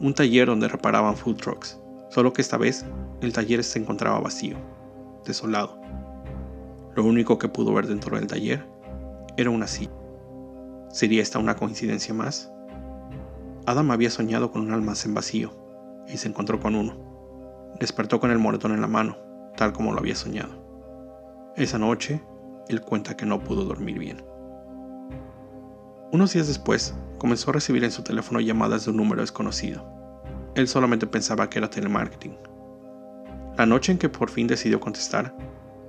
un 0.00 0.14
taller 0.14 0.46
donde 0.46 0.68
reparaban 0.68 1.16
food 1.16 1.36
trucks, 1.36 1.80
solo 2.10 2.32
que 2.32 2.42
esta 2.42 2.56
vez 2.56 2.84
el 3.20 3.32
taller 3.32 3.64
se 3.64 3.80
encontraba 3.80 4.20
vacío, 4.20 4.56
desolado. 5.28 5.80
Lo 6.96 7.04
único 7.04 7.38
que 7.38 7.48
pudo 7.48 7.72
ver 7.72 7.86
dentro 7.86 8.16
del 8.16 8.26
taller 8.26 8.66
era 9.36 9.50
una 9.50 9.68
silla. 9.68 9.92
¿Sería 10.90 11.22
esta 11.22 11.38
una 11.38 11.54
coincidencia 11.54 12.12
más? 12.12 12.52
Adam 13.66 13.90
había 13.92 14.10
soñado 14.10 14.50
con 14.50 14.62
un 14.62 14.72
almacén 14.72 15.14
vacío 15.14 15.52
y 16.08 16.16
se 16.16 16.26
encontró 16.26 16.58
con 16.58 16.74
uno. 16.74 16.96
Despertó 17.78 18.18
con 18.18 18.30
el 18.30 18.38
moretón 18.38 18.72
en 18.72 18.80
la 18.80 18.88
mano, 18.88 19.16
tal 19.56 19.72
como 19.72 19.92
lo 19.92 20.00
había 20.00 20.16
soñado. 20.16 20.66
Esa 21.54 21.78
noche, 21.78 22.22
él 22.68 22.80
cuenta 22.80 23.16
que 23.16 23.26
no 23.26 23.44
pudo 23.44 23.64
dormir 23.64 23.98
bien. 23.98 24.24
Unos 26.10 26.32
días 26.32 26.48
después, 26.48 26.94
comenzó 27.18 27.50
a 27.50 27.54
recibir 27.54 27.84
en 27.84 27.90
su 27.90 28.02
teléfono 28.02 28.40
llamadas 28.40 28.86
de 28.86 28.90
un 28.90 28.96
número 28.96 29.20
desconocido. 29.20 29.84
Él 30.54 30.66
solamente 30.66 31.06
pensaba 31.06 31.50
que 31.50 31.58
era 31.58 31.68
telemarketing. 31.68 32.36
La 33.58 33.66
noche 33.66 33.90
en 33.90 33.98
que 33.98 34.08
por 34.08 34.30
fin 34.30 34.46
decidió 34.46 34.78
contestar, 34.78 35.34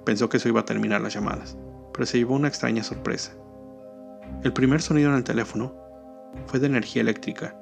pensó 0.04 0.28
que 0.28 0.38
eso 0.38 0.50
iba 0.50 0.62
a 0.62 0.66
terminar 0.66 1.02
las 1.02 1.14
llamadas, 1.14 1.56
pero 1.94 2.08
se 2.08 2.18
llevó 2.18 2.34
una 2.34 2.48
extraña 2.48 2.84
sorpresa. 2.84 3.32
El 4.44 4.54
primer 4.54 4.82
sonido 4.82 5.12
en 5.12 5.18
el 5.18 5.24
teléfono 5.24 5.76
fue 6.48 6.60
de 6.60 6.66
energía 6.66 7.04
eléctrica, 7.04 7.56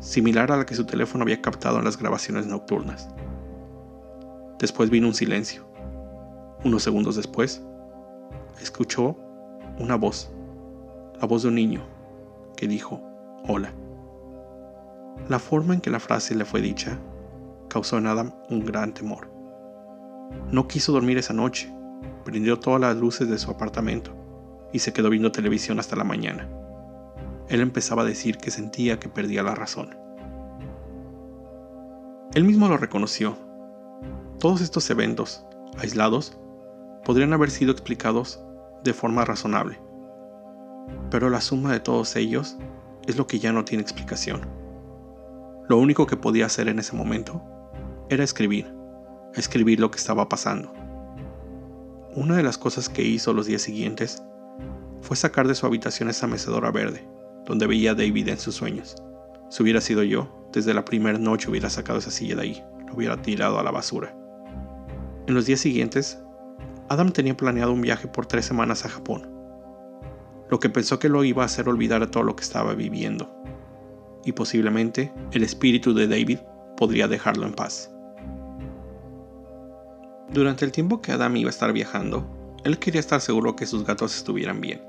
similar 0.00 0.50
a 0.50 0.56
la 0.56 0.64
que 0.64 0.74
su 0.74 0.86
teléfono 0.86 1.22
había 1.22 1.42
captado 1.42 1.78
en 1.78 1.84
las 1.84 1.98
grabaciones 1.98 2.46
nocturnas. 2.46 3.10
Después 4.58 4.88
vino 4.88 5.06
un 5.06 5.14
silencio. 5.14 5.68
Unos 6.64 6.82
segundos 6.82 7.16
después, 7.16 7.62
escuchó 8.62 9.18
una 9.78 9.96
voz 9.96 10.32
la 11.20 11.26
voz 11.26 11.42
de 11.42 11.48
un 11.48 11.56
niño, 11.56 11.82
que 12.56 12.68
dijo, 12.68 13.02
hola. 13.46 13.72
La 15.28 15.38
forma 15.38 15.74
en 15.74 15.82
que 15.82 15.90
la 15.90 16.00
frase 16.00 16.34
le 16.34 16.46
fue 16.46 16.62
dicha 16.62 16.98
causó 17.76 17.98
en 17.98 18.06
Adam 18.06 18.32
un 18.48 18.64
gran 18.64 18.94
temor. 18.94 19.30
No 20.50 20.66
quiso 20.66 20.92
dormir 20.92 21.18
esa 21.18 21.34
noche, 21.34 21.70
prendió 22.24 22.58
todas 22.58 22.80
las 22.80 22.96
luces 22.96 23.28
de 23.28 23.36
su 23.36 23.50
apartamento 23.50 24.16
y 24.72 24.78
se 24.78 24.94
quedó 24.94 25.10
viendo 25.10 25.30
televisión 25.30 25.78
hasta 25.78 25.94
la 25.94 26.02
mañana. 26.02 26.48
Él 27.50 27.60
empezaba 27.60 28.00
a 28.00 28.06
decir 28.06 28.38
que 28.38 28.50
sentía 28.50 28.98
que 28.98 29.10
perdía 29.10 29.42
la 29.42 29.54
razón. 29.54 29.94
Él 32.32 32.44
mismo 32.44 32.66
lo 32.66 32.78
reconoció. 32.78 33.36
Todos 34.38 34.62
estos 34.62 34.88
eventos, 34.88 35.44
aislados, 35.76 36.38
podrían 37.04 37.34
haber 37.34 37.50
sido 37.50 37.72
explicados 37.72 38.42
de 38.84 38.94
forma 38.94 39.26
razonable 39.26 39.78
pero 41.10 41.28
la 41.28 41.42
suma 41.42 41.72
de 41.72 41.80
todos 41.80 42.16
ellos 42.16 42.56
es 43.06 43.18
lo 43.18 43.26
que 43.26 43.38
ya 43.38 43.52
no 43.52 43.66
tiene 43.66 43.82
explicación. 43.82 44.46
Lo 45.68 45.76
único 45.76 46.06
que 46.06 46.16
podía 46.16 46.46
hacer 46.46 46.68
en 46.68 46.78
ese 46.78 46.96
momento 46.96 47.42
era 48.08 48.24
escribir, 48.24 48.72
escribir 49.34 49.80
lo 49.80 49.90
que 49.90 49.98
estaba 49.98 50.28
pasando. 50.28 50.72
Una 52.14 52.36
de 52.36 52.42
las 52.42 52.58
cosas 52.58 52.88
que 52.88 53.02
hizo 53.02 53.32
los 53.32 53.46
días 53.46 53.62
siguientes 53.62 54.22
fue 55.00 55.16
sacar 55.16 55.46
de 55.48 55.54
su 55.54 55.66
habitación 55.66 56.08
esa 56.08 56.26
mecedora 56.26 56.70
verde, 56.70 57.06
donde 57.44 57.66
veía 57.66 57.92
a 57.92 57.94
David 57.94 58.28
en 58.28 58.38
sus 58.38 58.54
sueños. 58.54 58.96
Si 59.50 59.62
hubiera 59.62 59.80
sido 59.80 60.02
yo, 60.02 60.48
desde 60.52 60.74
la 60.74 60.84
primera 60.84 61.18
noche 61.18 61.50
hubiera 61.50 61.70
sacado 61.70 61.98
esa 61.98 62.10
silla 62.10 62.36
de 62.36 62.42
ahí, 62.42 62.64
lo 62.86 62.94
hubiera 62.94 63.20
tirado 63.20 63.58
a 63.58 63.62
la 63.62 63.70
basura. 63.70 64.16
En 65.26 65.34
los 65.34 65.46
días 65.46 65.60
siguientes, 65.60 66.18
Adam 66.88 67.12
tenía 67.12 67.36
planeado 67.36 67.72
un 67.72 67.82
viaje 67.82 68.08
por 68.08 68.26
tres 68.26 68.46
semanas 68.46 68.84
a 68.84 68.88
Japón 68.88 69.36
lo 70.48 70.60
que 70.60 70.70
pensó 70.70 70.98
que 70.98 71.08
lo 71.08 71.24
iba 71.24 71.42
a 71.42 71.46
hacer 71.46 71.68
olvidar 71.68 72.06
todo 72.10 72.22
lo 72.22 72.36
que 72.36 72.44
estaba 72.44 72.74
viviendo, 72.74 73.34
y 74.24 74.32
posiblemente 74.32 75.12
el 75.32 75.42
espíritu 75.42 75.94
de 75.94 76.08
David 76.08 76.38
podría 76.76 77.08
dejarlo 77.08 77.46
en 77.46 77.54
paz. 77.54 77.92
Durante 80.32 80.64
el 80.64 80.72
tiempo 80.72 81.00
que 81.00 81.12
Adam 81.12 81.36
iba 81.36 81.48
a 81.48 81.50
estar 81.50 81.72
viajando, 81.72 82.26
él 82.64 82.78
quería 82.78 83.00
estar 83.00 83.20
seguro 83.20 83.56
que 83.56 83.66
sus 83.66 83.84
gatos 83.84 84.16
estuvieran 84.16 84.60
bien, 84.60 84.82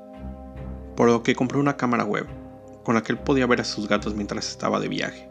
por 0.96 1.08
lo 1.08 1.24
que 1.24 1.36
compró 1.36 1.60
una 1.60 1.78
cámara 1.78 2.04
web, 2.04 2.26
con 2.84 2.96
la 2.96 3.04
que 3.04 3.12
él 3.12 3.20
podía 3.20 3.48
ver 3.48 3.62
a 3.62 3.66
sus 3.66 3.88
gatos 3.88 4.16
mientras 4.16 4.50
estaba 4.50 4.80
de 4.80 4.88
viaje. 4.88 5.30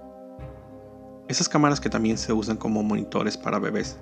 Esas 1.28 1.48
cámaras 1.48 1.80
que 1.80 1.90
también 1.90 2.18
se 2.18 2.32
usan 2.32 2.56
como 2.56 2.82
monitores 2.82 3.36
para 3.36 3.58
bebés, 3.58 3.98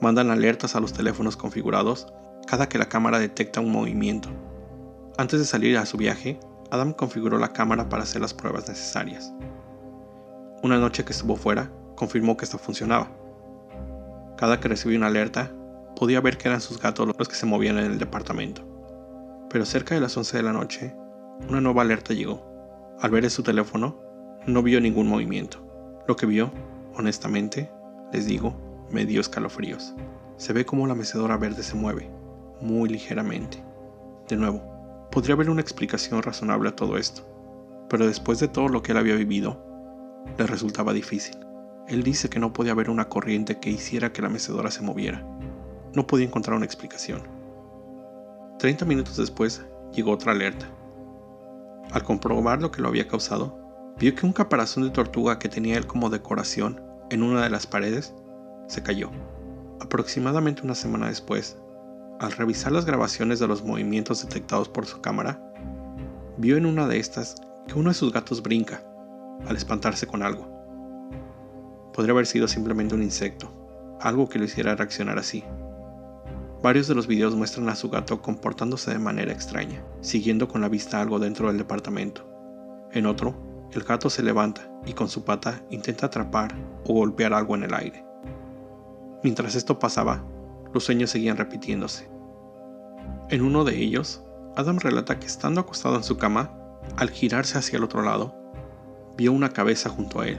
mandan 0.00 0.30
alertas 0.30 0.74
a 0.74 0.80
los 0.80 0.92
teléfonos 0.92 1.36
configurados 1.36 2.06
cada 2.46 2.68
que 2.68 2.78
la 2.78 2.88
cámara 2.88 3.18
detecta 3.18 3.60
un 3.60 3.72
movimiento 3.72 4.30
antes 5.18 5.40
de 5.40 5.46
salir 5.46 5.78
a 5.78 5.86
su 5.86 5.96
viaje, 5.96 6.38
Adam 6.70 6.92
configuró 6.92 7.38
la 7.38 7.54
cámara 7.54 7.88
para 7.88 8.02
hacer 8.02 8.20
las 8.20 8.34
pruebas 8.34 8.68
necesarias. 8.68 9.32
Una 10.62 10.76
noche 10.76 11.06
que 11.06 11.12
estuvo 11.12 11.36
fuera, 11.36 11.72
confirmó 11.94 12.36
que 12.36 12.44
esto 12.44 12.58
funcionaba. 12.58 13.08
Cada 14.36 14.60
que 14.60 14.68
recibía 14.68 14.98
una 14.98 15.06
alerta, 15.06 15.52
podía 15.96 16.20
ver 16.20 16.38
que 16.38 16.48
eran 16.48 16.60
sus 16.60 16.80
gatos 16.80 17.08
los 17.16 17.28
que 17.28 17.34
se 17.34 17.46
movían 17.46 17.78
en 17.78 17.86
el 17.86 17.98
departamento. 17.98 18.62
Pero 19.50 19.64
cerca 19.64 19.94
de 19.94 20.00
las 20.00 20.16
11 20.16 20.36
de 20.36 20.42
la 20.42 20.52
noche, 20.52 20.94
una 21.48 21.60
nueva 21.60 21.82
alerta 21.82 22.14
llegó. 22.14 22.44
Al 23.00 23.10
ver 23.10 23.24
en 23.24 23.30
su 23.30 23.42
teléfono, 23.42 24.00
no 24.46 24.62
vio 24.62 24.80
ningún 24.80 25.08
movimiento. 25.08 25.62
Lo 26.06 26.16
que 26.16 26.26
vio, 26.26 26.52
honestamente, 26.94 27.70
les 28.12 28.26
digo, 28.26 28.56
me 28.90 29.06
dio 29.06 29.20
escalofríos. 29.20 29.94
Se 30.36 30.52
ve 30.52 30.66
como 30.66 30.86
la 30.86 30.94
mecedora 30.94 31.36
verde 31.36 31.62
se 31.62 31.74
mueve, 31.74 32.10
muy 32.60 32.88
ligeramente. 32.88 33.62
De 34.28 34.36
nuevo, 34.36 34.76
Podría 35.10 35.34
haber 35.34 35.48
una 35.48 35.62
explicación 35.62 36.22
razonable 36.22 36.68
a 36.68 36.76
todo 36.76 36.98
esto, 36.98 37.22
pero 37.88 38.06
después 38.06 38.38
de 38.38 38.48
todo 38.48 38.68
lo 38.68 38.82
que 38.82 38.92
él 38.92 38.98
había 38.98 39.14
vivido, 39.14 39.64
le 40.36 40.46
resultaba 40.46 40.92
difícil. 40.92 41.38
Él 41.88 42.02
dice 42.02 42.28
que 42.28 42.40
no 42.40 42.52
podía 42.52 42.72
haber 42.72 42.90
una 42.90 43.08
corriente 43.08 43.58
que 43.58 43.70
hiciera 43.70 44.12
que 44.12 44.22
la 44.22 44.28
mecedora 44.28 44.70
se 44.70 44.82
moviera. 44.82 45.24
No 45.94 46.06
podía 46.06 46.26
encontrar 46.26 46.56
una 46.56 46.66
explicación. 46.66 47.22
Treinta 48.58 48.84
minutos 48.84 49.16
después 49.16 49.64
llegó 49.92 50.10
otra 50.12 50.32
alerta. 50.32 50.66
Al 51.92 52.02
comprobar 52.02 52.60
lo 52.60 52.72
que 52.72 52.82
lo 52.82 52.88
había 52.88 53.06
causado, 53.06 53.56
vio 53.98 54.14
que 54.14 54.26
un 54.26 54.32
caparazón 54.32 54.82
de 54.82 54.90
tortuga 54.90 55.38
que 55.38 55.48
tenía 55.48 55.76
él 55.76 55.86
como 55.86 56.10
decoración 56.10 56.82
en 57.10 57.22
una 57.22 57.42
de 57.42 57.50
las 57.50 57.66
paredes 57.66 58.14
se 58.66 58.82
cayó. 58.82 59.10
Aproximadamente 59.80 60.62
una 60.62 60.74
semana 60.74 61.06
después, 61.06 61.56
al 62.18 62.32
revisar 62.32 62.72
las 62.72 62.84
grabaciones 62.84 63.38
de 63.38 63.46
los 63.46 63.62
movimientos 63.62 64.22
detectados 64.22 64.68
por 64.68 64.86
su 64.86 65.00
cámara, 65.00 65.40
vio 66.36 66.56
en 66.56 66.66
una 66.66 66.88
de 66.88 66.98
estas 66.98 67.36
que 67.68 67.74
uno 67.74 67.90
de 67.90 67.94
sus 67.94 68.12
gatos 68.12 68.42
brinca, 68.42 68.82
al 69.46 69.56
espantarse 69.56 70.06
con 70.06 70.22
algo. 70.22 70.55
Podría 71.96 72.12
haber 72.12 72.26
sido 72.26 72.46
simplemente 72.46 72.94
un 72.94 73.02
insecto, 73.02 73.50
algo 74.02 74.28
que 74.28 74.38
lo 74.38 74.44
hiciera 74.44 74.76
reaccionar 74.76 75.18
así. 75.18 75.42
Varios 76.62 76.88
de 76.88 76.94
los 76.94 77.06
videos 77.06 77.34
muestran 77.34 77.70
a 77.70 77.74
su 77.74 77.88
gato 77.88 78.20
comportándose 78.20 78.90
de 78.90 78.98
manera 78.98 79.32
extraña, 79.32 79.82
siguiendo 80.02 80.46
con 80.46 80.60
la 80.60 80.68
vista 80.68 81.00
algo 81.00 81.18
dentro 81.18 81.48
del 81.48 81.56
departamento. 81.56 82.28
En 82.92 83.06
otro, 83.06 83.34
el 83.72 83.82
gato 83.82 84.10
se 84.10 84.22
levanta 84.22 84.70
y 84.84 84.92
con 84.92 85.08
su 85.08 85.24
pata 85.24 85.62
intenta 85.70 86.06
atrapar 86.06 86.54
o 86.84 86.92
golpear 86.92 87.32
algo 87.32 87.54
en 87.54 87.62
el 87.62 87.72
aire. 87.72 88.04
Mientras 89.22 89.54
esto 89.54 89.78
pasaba, 89.78 90.22
los 90.74 90.84
sueños 90.84 91.08
seguían 91.08 91.38
repitiéndose. 91.38 92.10
En 93.30 93.40
uno 93.40 93.64
de 93.64 93.74
ellos, 93.74 94.22
Adam 94.54 94.78
relata 94.80 95.18
que 95.18 95.26
estando 95.26 95.62
acostado 95.62 95.96
en 95.96 96.04
su 96.04 96.18
cama, 96.18 96.58
al 96.98 97.08
girarse 97.08 97.56
hacia 97.56 97.78
el 97.78 97.84
otro 97.84 98.02
lado, 98.02 98.34
vio 99.16 99.32
una 99.32 99.54
cabeza 99.54 99.88
junto 99.88 100.20
a 100.20 100.28
él. 100.28 100.38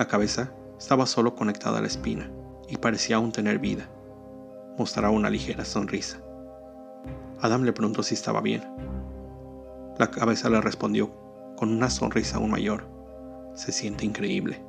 La 0.00 0.08
cabeza 0.08 0.50
estaba 0.78 1.04
solo 1.04 1.34
conectada 1.34 1.76
a 1.76 1.80
la 1.82 1.86
espina 1.86 2.32
y 2.70 2.78
parecía 2.78 3.16
aún 3.16 3.32
tener 3.32 3.58
vida. 3.58 3.86
Mostraba 4.78 5.12
una 5.12 5.28
ligera 5.28 5.62
sonrisa. 5.66 6.22
Adam 7.42 7.64
le 7.64 7.74
preguntó 7.74 8.02
si 8.02 8.14
estaba 8.14 8.40
bien. 8.40 8.64
La 9.98 10.10
cabeza 10.10 10.48
le 10.48 10.62
respondió 10.62 11.12
con 11.54 11.68
una 11.68 11.90
sonrisa 11.90 12.38
aún 12.38 12.50
mayor. 12.50 12.88
Se 13.52 13.72
siente 13.72 14.06
increíble. 14.06 14.64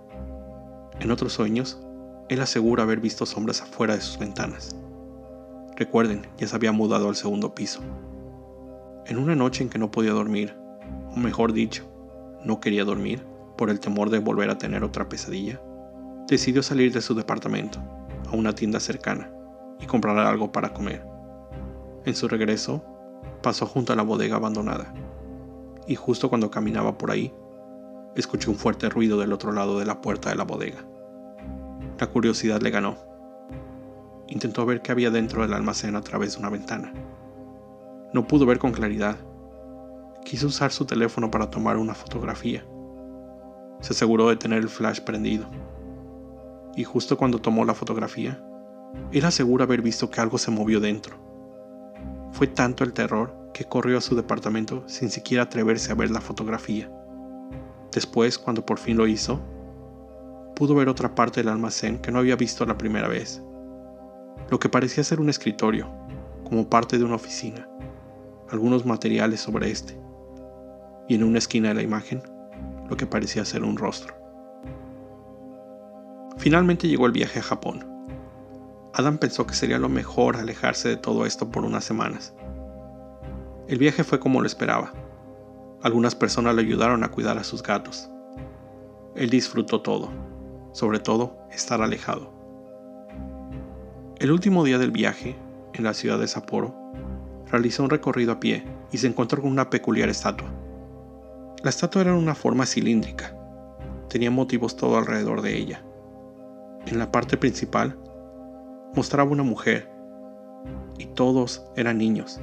En 0.99 1.11
otros 1.11 1.31
sueños, 1.31 1.81
él 2.27 2.41
asegura 2.41 2.83
haber 2.83 2.99
visto 2.99 3.25
sombras 3.25 3.61
afuera 3.61 3.95
de 3.95 4.01
sus 4.01 4.19
ventanas. 4.19 4.75
Recuerden, 5.77 6.27
ya 6.39 6.47
se 6.49 6.57
había 6.57 6.73
mudado 6.73 7.07
al 7.07 7.15
segundo 7.15 7.55
piso. 7.55 7.79
En 9.05 9.17
una 9.17 9.37
noche 9.37 9.63
en 9.63 9.69
que 9.69 9.79
no 9.79 9.91
podía 9.91 10.11
dormir, 10.11 10.57
o 11.09 11.15
mejor 11.15 11.53
dicho, 11.53 11.85
no 12.43 12.59
quería 12.59 12.83
dormir 12.83 13.30
por 13.61 13.69
el 13.69 13.79
temor 13.79 14.09
de 14.09 14.17
volver 14.17 14.49
a 14.49 14.57
tener 14.57 14.83
otra 14.83 15.07
pesadilla, 15.07 15.61
decidió 16.27 16.63
salir 16.63 16.91
de 16.91 16.99
su 16.99 17.13
departamento 17.13 17.77
a 18.27 18.35
una 18.35 18.55
tienda 18.55 18.79
cercana 18.79 19.31
y 19.79 19.85
comprar 19.85 20.17
algo 20.17 20.51
para 20.51 20.73
comer. 20.73 21.05
En 22.05 22.15
su 22.15 22.27
regreso, 22.27 22.83
pasó 23.43 23.67
junto 23.67 23.93
a 23.93 23.95
la 23.95 24.01
bodega 24.01 24.37
abandonada, 24.37 24.91
y 25.85 25.93
justo 25.93 26.27
cuando 26.27 26.49
caminaba 26.49 26.97
por 26.97 27.11
ahí, 27.11 27.31
escuché 28.15 28.49
un 28.49 28.55
fuerte 28.55 28.89
ruido 28.89 29.19
del 29.19 29.31
otro 29.31 29.51
lado 29.51 29.77
de 29.77 29.85
la 29.85 30.01
puerta 30.01 30.31
de 30.31 30.37
la 30.37 30.43
bodega. 30.43 30.83
La 31.99 32.07
curiosidad 32.07 32.61
le 32.61 32.71
ganó. 32.71 32.97
Intentó 34.27 34.65
ver 34.65 34.81
qué 34.81 34.91
había 34.91 35.11
dentro 35.11 35.43
del 35.43 35.53
almacén 35.53 35.95
a 35.95 36.01
través 36.01 36.33
de 36.33 36.39
una 36.39 36.49
ventana. 36.49 36.95
No 38.11 38.25
pudo 38.25 38.47
ver 38.47 38.57
con 38.57 38.71
claridad. 38.71 39.17
Quiso 40.25 40.47
usar 40.47 40.71
su 40.71 40.85
teléfono 40.85 41.29
para 41.29 41.51
tomar 41.51 41.77
una 41.77 41.93
fotografía. 41.93 42.65
Se 43.81 43.93
aseguró 43.93 44.29
de 44.29 44.37
tener 44.37 44.59
el 44.59 44.69
flash 44.69 45.01
prendido. 45.01 45.45
Y 46.75 46.83
justo 46.83 47.17
cuando 47.17 47.41
tomó 47.41 47.65
la 47.65 47.73
fotografía, 47.73 48.43
era 49.11 49.31
seguro 49.31 49.63
haber 49.63 49.81
visto 49.81 50.09
que 50.09 50.21
algo 50.21 50.37
se 50.37 50.51
movió 50.51 50.79
dentro. 50.79 51.17
Fue 52.31 52.47
tanto 52.47 52.83
el 52.83 52.93
terror 52.93 53.35
que 53.53 53.65
corrió 53.65 53.97
a 53.97 54.01
su 54.01 54.15
departamento 54.15 54.87
sin 54.87 55.09
siquiera 55.09 55.43
atreverse 55.43 55.91
a 55.91 55.95
ver 55.95 56.11
la 56.11 56.21
fotografía. 56.21 56.91
Después, 57.91 58.37
cuando 58.37 58.65
por 58.65 58.79
fin 58.79 58.97
lo 58.97 59.07
hizo, 59.07 59.41
pudo 60.55 60.75
ver 60.75 60.87
otra 60.87 61.13
parte 61.13 61.41
del 61.41 61.49
almacén 61.49 61.99
que 61.99 62.11
no 62.11 62.19
había 62.19 62.35
visto 62.35 62.65
la 62.65 62.77
primera 62.77 63.07
vez. 63.07 63.41
Lo 64.49 64.59
que 64.59 64.69
parecía 64.69 65.03
ser 65.03 65.19
un 65.19 65.29
escritorio, 65.29 65.89
como 66.43 66.69
parte 66.69 66.97
de 66.97 67.03
una 67.03 67.15
oficina, 67.15 67.67
algunos 68.49 68.85
materiales 68.85 69.41
sobre 69.41 69.71
este, 69.71 69.97
y 71.07 71.15
en 71.15 71.23
una 71.23 71.39
esquina 71.39 71.69
de 71.69 71.75
la 71.75 71.81
imagen, 71.81 72.21
lo 72.91 72.97
que 72.97 73.07
parecía 73.07 73.45
ser 73.45 73.63
un 73.63 73.77
rostro. 73.77 74.13
Finalmente 76.37 76.89
llegó 76.89 77.05
el 77.05 77.13
viaje 77.13 77.39
a 77.39 77.41
Japón. 77.41 77.87
Adam 78.93 79.17
pensó 79.17 79.47
que 79.47 79.53
sería 79.53 79.79
lo 79.79 79.87
mejor 79.87 80.35
alejarse 80.35 80.89
de 80.89 80.97
todo 80.97 81.25
esto 81.25 81.49
por 81.49 81.63
unas 81.63 81.85
semanas. 81.85 82.33
El 83.69 83.77
viaje 83.77 84.03
fue 84.03 84.19
como 84.19 84.41
lo 84.41 84.45
esperaba. 84.45 84.91
Algunas 85.81 86.15
personas 86.15 86.53
le 86.53 86.63
ayudaron 86.63 87.05
a 87.05 87.11
cuidar 87.11 87.37
a 87.37 87.45
sus 87.45 87.63
gatos. 87.63 88.09
Él 89.15 89.29
disfrutó 89.29 89.81
todo, 89.81 90.09
sobre 90.73 90.99
todo 90.99 91.37
estar 91.49 91.81
alejado. 91.81 92.33
El 94.19 94.31
último 94.33 94.65
día 94.65 94.79
del 94.79 94.91
viaje, 94.91 95.37
en 95.71 95.85
la 95.85 95.93
ciudad 95.93 96.19
de 96.19 96.27
Sapporo, 96.27 96.75
realizó 97.49 97.83
un 97.83 97.89
recorrido 97.89 98.33
a 98.33 98.41
pie 98.41 98.65
y 98.91 98.97
se 98.97 99.07
encontró 99.07 99.41
con 99.41 99.49
una 99.49 99.69
peculiar 99.69 100.09
estatua. 100.09 100.51
La 101.63 101.69
estatua 101.69 102.01
era 102.01 102.15
una 102.15 102.33
forma 102.33 102.65
cilíndrica. 102.65 103.37
Tenía 104.09 104.31
motivos 104.31 104.75
todo 104.75 104.97
alrededor 104.97 105.43
de 105.43 105.55
ella. 105.55 105.83
En 106.87 106.97
la 106.97 107.11
parte 107.11 107.37
principal 107.37 107.99
mostraba 108.95 109.29
una 109.29 109.43
mujer 109.43 109.91
y 110.97 111.05
todos 111.05 111.63
eran 111.75 111.99
niños. 111.99 112.41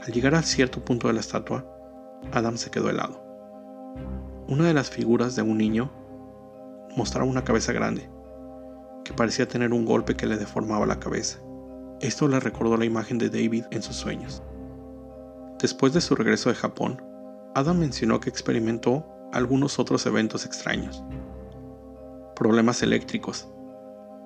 Al 0.00 0.12
llegar 0.12 0.36
a 0.36 0.42
cierto 0.42 0.84
punto 0.84 1.08
de 1.08 1.14
la 1.14 1.20
estatua, 1.20 1.66
Adam 2.32 2.56
se 2.56 2.70
quedó 2.70 2.90
helado. 2.90 3.20
Una 4.46 4.64
de 4.64 4.74
las 4.74 4.88
figuras 4.88 5.34
de 5.34 5.42
un 5.42 5.58
niño 5.58 5.90
mostraba 6.96 7.28
una 7.28 7.42
cabeza 7.42 7.72
grande, 7.72 8.08
que 9.04 9.14
parecía 9.14 9.48
tener 9.48 9.72
un 9.72 9.84
golpe 9.84 10.14
que 10.14 10.26
le 10.26 10.36
deformaba 10.36 10.86
la 10.86 11.00
cabeza. 11.00 11.40
Esto 12.00 12.28
le 12.28 12.38
recordó 12.38 12.76
la 12.76 12.84
imagen 12.84 13.18
de 13.18 13.30
David 13.30 13.64
en 13.72 13.82
sus 13.82 13.96
sueños. 13.96 14.44
Después 15.58 15.92
de 15.92 16.00
su 16.00 16.14
regreso 16.14 16.50
de 16.50 16.54
Japón, 16.54 17.02
Adam 17.56 17.78
mencionó 17.78 18.20
que 18.20 18.28
experimentó 18.28 19.06
algunos 19.32 19.78
otros 19.78 20.04
eventos 20.04 20.44
extraños. 20.44 21.02
Problemas 22.34 22.82
eléctricos, 22.82 23.48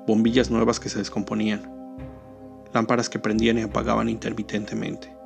bombillas 0.04 0.50
nuevas 0.50 0.80
que 0.80 0.88
se 0.88 0.98
descomponían, 0.98 1.96
lámparas 2.72 3.08
que 3.08 3.20
prendían 3.20 3.58
y 3.58 3.62
apagaban 3.62 4.08
intermitentemente. 4.08 5.16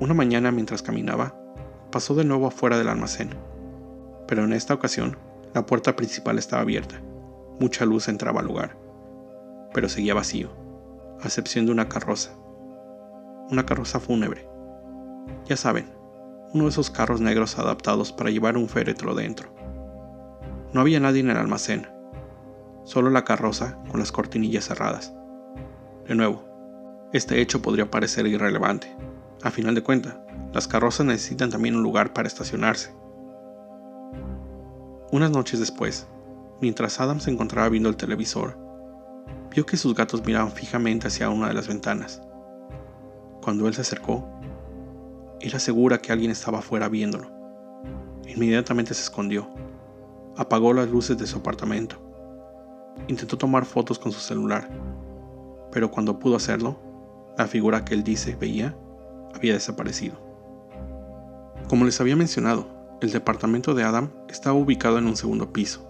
Una 0.00 0.12
mañana 0.12 0.50
mientras 0.50 0.82
caminaba, 0.82 1.36
pasó 1.92 2.16
de 2.16 2.24
nuevo 2.24 2.48
afuera 2.48 2.76
del 2.78 2.88
almacén, 2.88 3.30
pero 4.26 4.42
en 4.42 4.54
esta 4.54 4.74
ocasión 4.74 5.16
la 5.54 5.66
puerta 5.66 5.94
principal 5.94 6.36
estaba 6.36 6.62
abierta. 6.62 7.00
Mucha 7.60 7.84
luz 7.84 8.08
entraba 8.08 8.40
al 8.40 8.46
lugar, 8.46 8.76
pero 9.72 9.88
seguía 9.88 10.14
vacío, 10.14 10.50
a 11.20 11.26
excepción 11.26 11.64
de 11.64 11.70
una 11.70 11.88
carroza. 11.88 12.32
Una 13.50 13.64
carroza 13.64 14.00
fúnebre. 14.00 14.48
Ya 15.46 15.56
saben, 15.56 16.01
uno 16.54 16.64
de 16.64 16.70
esos 16.70 16.90
carros 16.90 17.20
negros 17.20 17.58
adaptados 17.58 18.12
para 18.12 18.30
llevar 18.30 18.56
un 18.56 18.68
féretro 18.68 19.14
dentro. 19.14 19.54
No 20.72 20.80
había 20.80 21.00
nadie 21.00 21.20
en 21.20 21.30
el 21.30 21.36
almacén, 21.36 21.88
solo 22.84 23.10
la 23.10 23.24
carroza 23.24 23.78
con 23.90 24.00
las 24.00 24.12
cortinillas 24.12 24.66
cerradas. 24.66 25.14
De 26.06 26.14
nuevo, 26.14 26.44
este 27.12 27.40
hecho 27.40 27.62
podría 27.62 27.90
parecer 27.90 28.26
irrelevante, 28.26 28.94
a 29.42 29.50
final 29.50 29.74
de 29.74 29.82
cuentas, 29.82 30.16
las 30.52 30.68
carrozas 30.68 31.06
necesitan 31.06 31.50
también 31.50 31.76
un 31.76 31.82
lugar 31.82 32.12
para 32.12 32.28
estacionarse. 32.28 32.94
Unas 35.10 35.30
noches 35.30 35.58
después, 35.58 36.06
mientras 36.60 37.00
Adam 37.00 37.20
se 37.20 37.30
encontraba 37.30 37.68
viendo 37.68 37.88
el 37.88 37.96
televisor, 37.96 38.56
vio 39.50 39.66
que 39.66 39.76
sus 39.76 39.94
gatos 39.94 40.24
miraban 40.24 40.52
fijamente 40.52 41.08
hacia 41.08 41.28
una 41.28 41.48
de 41.48 41.54
las 41.54 41.68
ventanas. 41.68 42.22
Cuando 43.42 43.66
él 43.66 43.74
se 43.74 43.80
acercó, 43.80 44.26
era 45.42 45.58
segura 45.58 45.98
que 45.98 46.12
alguien 46.12 46.30
estaba 46.30 46.60
afuera 46.60 46.88
viéndolo. 46.88 47.28
Inmediatamente 48.26 48.94
se 48.94 49.02
escondió. 49.02 49.48
Apagó 50.36 50.72
las 50.72 50.88
luces 50.88 51.18
de 51.18 51.26
su 51.26 51.38
apartamento. 51.38 51.96
Intentó 53.08 53.36
tomar 53.36 53.64
fotos 53.64 53.98
con 53.98 54.12
su 54.12 54.20
celular, 54.20 54.70
pero 55.72 55.90
cuando 55.90 56.18
pudo 56.18 56.36
hacerlo, 56.36 56.78
la 57.36 57.46
figura 57.46 57.84
que 57.84 57.94
él 57.94 58.04
dice 58.04 58.36
veía 58.36 58.76
había 59.34 59.54
desaparecido. 59.54 60.16
Como 61.68 61.84
les 61.84 62.00
había 62.00 62.16
mencionado, 62.16 62.66
el 63.00 63.10
departamento 63.10 63.74
de 63.74 63.82
Adam 63.82 64.10
estaba 64.28 64.56
ubicado 64.56 64.98
en 64.98 65.06
un 65.06 65.16
segundo 65.16 65.52
piso. 65.52 65.88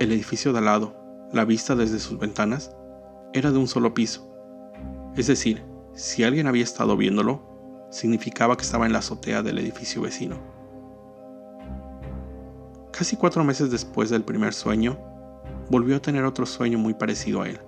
El 0.00 0.10
edificio 0.10 0.52
de 0.52 0.58
al 0.58 0.64
lado, 0.64 0.96
la 1.32 1.44
vista 1.44 1.76
desde 1.76 2.00
sus 2.00 2.18
ventanas, 2.18 2.74
era 3.32 3.52
de 3.52 3.58
un 3.58 3.68
solo 3.68 3.94
piso. 3.94 4.28
Es 5.14 5.28
decir, 5.28 5.62
si 5.92 6.24
alguien 6.24 6.48
había 6.48 6.64
estado 6.64 6.96
viéndolo, 6.96 7.53
significaba 7.94 8.56
que 8.56 8.64
estaba 8.64 8.86
en 8.86 8.92
la 8.92 8.98
azotea 8.98 9.40
del 9.42 9.58
edificio 9.58 10.02
vecino. 10.02 10.36
Casi 12.90 13.16
cuatro 13.16 13.44
meses 13.44 13.70
después 13.70 14.10
del 14.10 14.24
primer 14.24 14.52
sueño, 14.52 14.98
volvió 15.70 15.96
a 15.96 16.02
tener 16.02 16.24
otro 16.24 16.44
sueño 16.44 16.76
muy 16.76 16.94
parecido 16.94 17.42
a 17.42 17.48
él, 17.48 17.60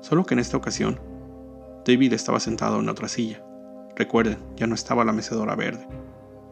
solo 0.00 0.24
que 0.24 0.34
en 0.34 0.40
esta 0.40 0.56
ocasión, 0.56 1.00
David 1.84 2.12
estaba 2.12 2.38
sentado 2.38 2.78
en 2.78 2.88
otra 2.88 3.08
silla. 3.08 3.44
Recuerden, 3.96 4.38
ya 4.54 4.68
no 4.68 4.76
estaba 4.76 5.04
la 5.04 5.12
mecedora 5.12 5.56
verde. 5.56 5.84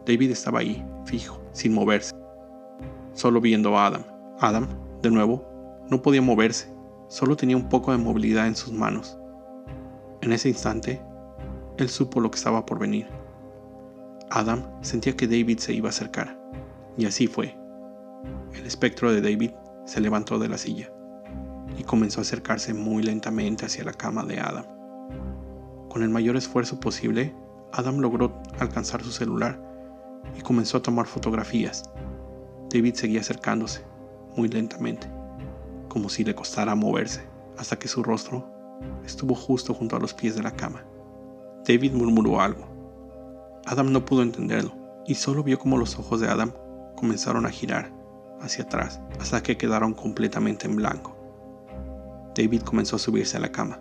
David 0.05 0.31
estaba 0.31 0.59
ahí, 0.59 0.85
fijo, 1.05 1.41
sin 1.53 1.73
moverse, 1.73 2.13
solo 3.13 3.39
viendo 3.39 3.77
a 3.77 3.87
Adam. 3.87 4.03
Adam, 4.41 4.67
de 5.01 5.09
nuevo, 5.09 5.45
no 5.89 6.01
podía 6.01 6.21
moverse, 6.21 6.69
solo 7.07 7.37
tenía 7.37 7.55
un 7.55 7.69
poco 7.69 7.93
de 7.93 7.97
movilidad 7.97 8.47
en 8.47 8.57
sus 8.57 8.73
manos. 8.73 9.17
En 10.19 10.33
ese 10.33 10.49
instante, 10.49 11.01
él 11.77 11.87
supo 11.87 12.19
lo 12.19 12.29
que 12.29 12.37
estaba 12.37 12.65
por 12.65 12.77
venir. 12.77 13.20
Adam 14.31 14.63
sentía 14.81 15.17
que 15.17 15.27
David 15.27 15.59
se 15.59 15.73
iba 15.73 15.89
a 15.89 15.91
acercar, 15.91 16.39
y 16.97 17.05
así 17.05 17.27
fue. 17.27 17.57
El 18.55 18.65
espectro 18.65 19.11
de 19.11 19.21
David 19.21 19.51
se 19.85 19.99
levantó 19.99 20.39
de 20.39 20.47
la 20.47 20.57
silla 20.57 20.89
y 21.77 21.83
comenzó 21.83 22.21
a 22.21 22.23
acercarse 22.23 22.73
muy 22.73 23.03
lentamente 23.03 23.65
hacia 23.65 23.83
la 23.83 23.91
cama 23.91 24.23
de 24.23 24.39
Adam. 24.39 24.65
Con 25.89 26.01
el 26.01 26.09
mayor 26.09 26.37
esfuerzo 26.37 26.79
posible, 26.79 27.35
Adam 27.73 27.99
logró 27.99 28.41
alcanzar 28.59 29.03
su 29.03 29.11
celular 29.11 29.61
y 30.37 30.41
comenzó 30.41 30.77
a 30.77 30.81
tomar 30.81 31.07
fotografías. 31.07 31.83
David 32.69 32.95
seguía 32.95 33.19
acercándose, 33.19 33.83
muy 34.37 34.47
lentamente, 34.47 35.07
como 35.89 36.07
si 36.07 36.23
le 36.23 36.35
costara 36.35 36.73
moverse, 36.73 37.27
hasta 37.57 37.77
que 37.77 37.89
su 37.89 38.01
rostro 38.01 38.49
estuvo 39.05 39.35
justo 39.35 39.73
junto 39.73 39.97
a 39.97 39.99
los 39.99 40.13
pies 40.13 40.35
de 40.35 40.43
la 40.43 40.51
cama. 40.51 40.85
David 41.67 41.91
murmuró 41.91 42.39
algo. 42.39 42.70
Adam 43.65 43.91
no 43.91 44.05
pudo 44.05 44.21
entenderlo 44.21 44.73
y 45.05 45.15
solo 45.15 45.43
vio 45.43 45.59
como 45.59 45.77
los 45.77 45.97
ojos 45.97 46.19
de 46.19 46.29
Adam 46.29 46.53
comenzaron 46.95 47.45
a 47.45 47.49
girar 47.49 47.91
hacia 48.41 48.63
atrás 48.63 49.01
hasta 49.19 49.43
que 49.43 49.57
quedaron 49.57 49.93
completamente 49.93 50.67
en 50.67 50.75
blanco. 50.75 51.15
David 52.35 52.61
comenzó 52.61 52.95
a 52.95 52.99
subirse 52.99 53.37
a 53.37 53.41
la 53.41 53.51
cama 53.51 53.79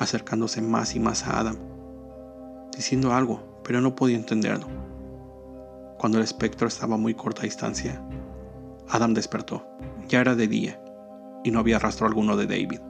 acercándose 0.00 0.62
más 0.62 0.96
y 0.96 1.00
más 1.00 1.26
a 1.26 1.38
Adam, 1.38 1.56
diciendo 2.74 3.12
algo, 3.12 3.60
pero 3.62 3.80
no 3.82 3.94
podía 3.94 4.16
entenderlo. 4.16 4.66
Cuando 5.98 6.18
el 6.18 6.24
espectro 6.24 6.66
estaba 6.66 6.94
a 6.94 6.98
muy 6.98 7.14
corta 7.14 7.42
distancia, 7.42 8.02
Adam 8.88 9.12
despertó. 9.12 9.66
Ya 10.08 10.22
era 10.22 10.34
de 10.34 10.48
día 10.48 10.82
y 11.44 11.50
no 11.50 11.60
había 11.60 11.78
rastro 11.78 12.06
alguno 12.06 12.36
de 12.36 12.46
David. 12.46 12.80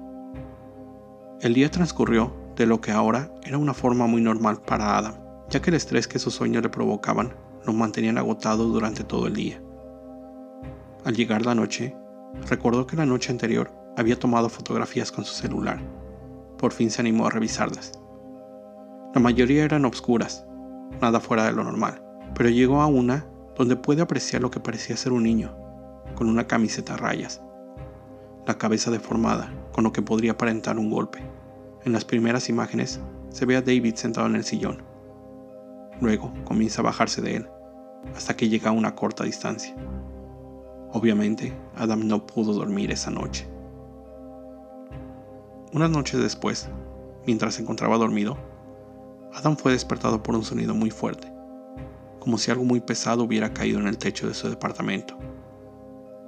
El 1.40 1.54
día 1.54 1.70
transcurrió 1.70 2.32
de 2.54 2.66
lo 2.66 2.80
que 2.80 2.92
ahora 2.92 3.34
era 3.42 3.58
una 3.58 3.74
forma 3.74 4.06
muy 4.06 4.22
normal 4.22 4.62
para 4.62 4.96
Adam, 4.96 5.16
ya 5.50 5.60
que 5.60 5.70
el 5.70 5.76
estrés 5.76 6.08
que 6.08 6.18
sus 6.18 6.34
sueños 6.34 6.62
le 6.62 6.68
provocaban 6.68 7.34
lo 7.66 7.72
mantenían 7.72 8.18
agotado 8.18 8.68
durante 8.68 9.04
todo 9.04 9.26
el 9.26 9.34
día. 9.34 9.62
Al 11.04 11.14
llegar 11.14 11.44
la 11.44 11.54
noche, 11.54 11.94
recordó 12.48 12.86
que 12.86 12.96
la 12.96 13.06
noche 13.06 13.32
anterior 13.32 13.70
había 13.96 14.18
tomado 14.18 14.48
fotografías 14.48 15.12
con 15.12 15.24
su 15.24 15.34
celular 15.34 15.80
por 16.60 16.72
fin 16.72 16.90
se 16.90 17.00
animó 17.00 17.26
a 17.26 17.30
revisarlas. 17.30 17.92
La 19.14 19.20
mayoría 19.20 19.64
eran 19.64 19.86
obscuras, 19.86 20.44
nada 21.00 21.18
fuera 21.18 21.46
de 21.46 21.52
lo 21.52 21.64
normal, 21.64 22.02
pero 22.34 22.50
llegó 22.50 22.82
a 22.82 22.86
una 22.86 23.26
donde 23.56 23.76
puede 23.76 24.02
apreciar 24.02 24.42
lo 24.42 24.50
que 24.50 24.60
parecía 24.60 24.96
ser 24.96 25.12
un 25.12 25.22
niño, 25.22 25.56
con 26.14 26.28
una 26.28 26.46
camiseta 26.46 26.94
a 26.94 26.96
rayas, 26.98 27.40
la 28.46 28.58
cabeza 28.58 28.90
deformada, 28.90 29.50
con 29.72 29.84
lo 29.84 29.92
que 29.92 30.02
podría 30.02 30.32
aparentar 30.32 30.78
un 30.78 30.90
golpe. 30.90 31.20
En 31.84 31.92
las 31.94 32.04
primeras 32.04 32.50
imágenes 32.50 33.00
se 33.30 33.46
ve 33.46 33.56
a 33.56 33.62
David 33.62 33.94
sentado 33.94 34.26
en 34.26 34.36
el 34.36 34.44
sillón. 34.44 34.82
Luego 36.00 36.32
comienza 36.44 36.80
a 36.80 36.84
bajarse 36.84 37.20
de 37.20 37.36
él, 37.36 37.48
hasta 38.14 38.36
que 38.36 38.48
llega 38.48 38.70
a 38.70 38.72
una 38.74 38.94
corta 38.94 39.24
distancia. 39.24 39.74
Obviamente, 40.92 41.52
Adam 41.76 42.06
no 42.06 42.26
pudo 42.26 42.52
dormir 42.52 42.90
esa 42.90 43.10
noche. 43.10 43.46
Unas 45.72 45.90
noches 45.90 46.20
después, 46.20 46.68
mientras 47.26 47.54
se 47.54 47.62
encontraba 47.62 47.98
dormido, 47.98 48.36
Adam 49.32 49.56
fue 49.56 49.72
despertado 49.72 50.22
por 50.22 50.34
un 50.34 50.42
sonido 50.42 50.74
muy 50.74 50.90
fuerte, 50.90 51.32
como 52.18 52.38
si 52.38 52.50
algo 52.50 52.64
muy 52.64 52.80
pesado 52.80 53.22
hubiera 53.22 53.52
caído 53.52 53.78
en 53.78 53.86
el 53.86 53.98
techo 53.98 54.26
de 54.26 54.34
su 54.34 54.48
departamento. 54.48 55.16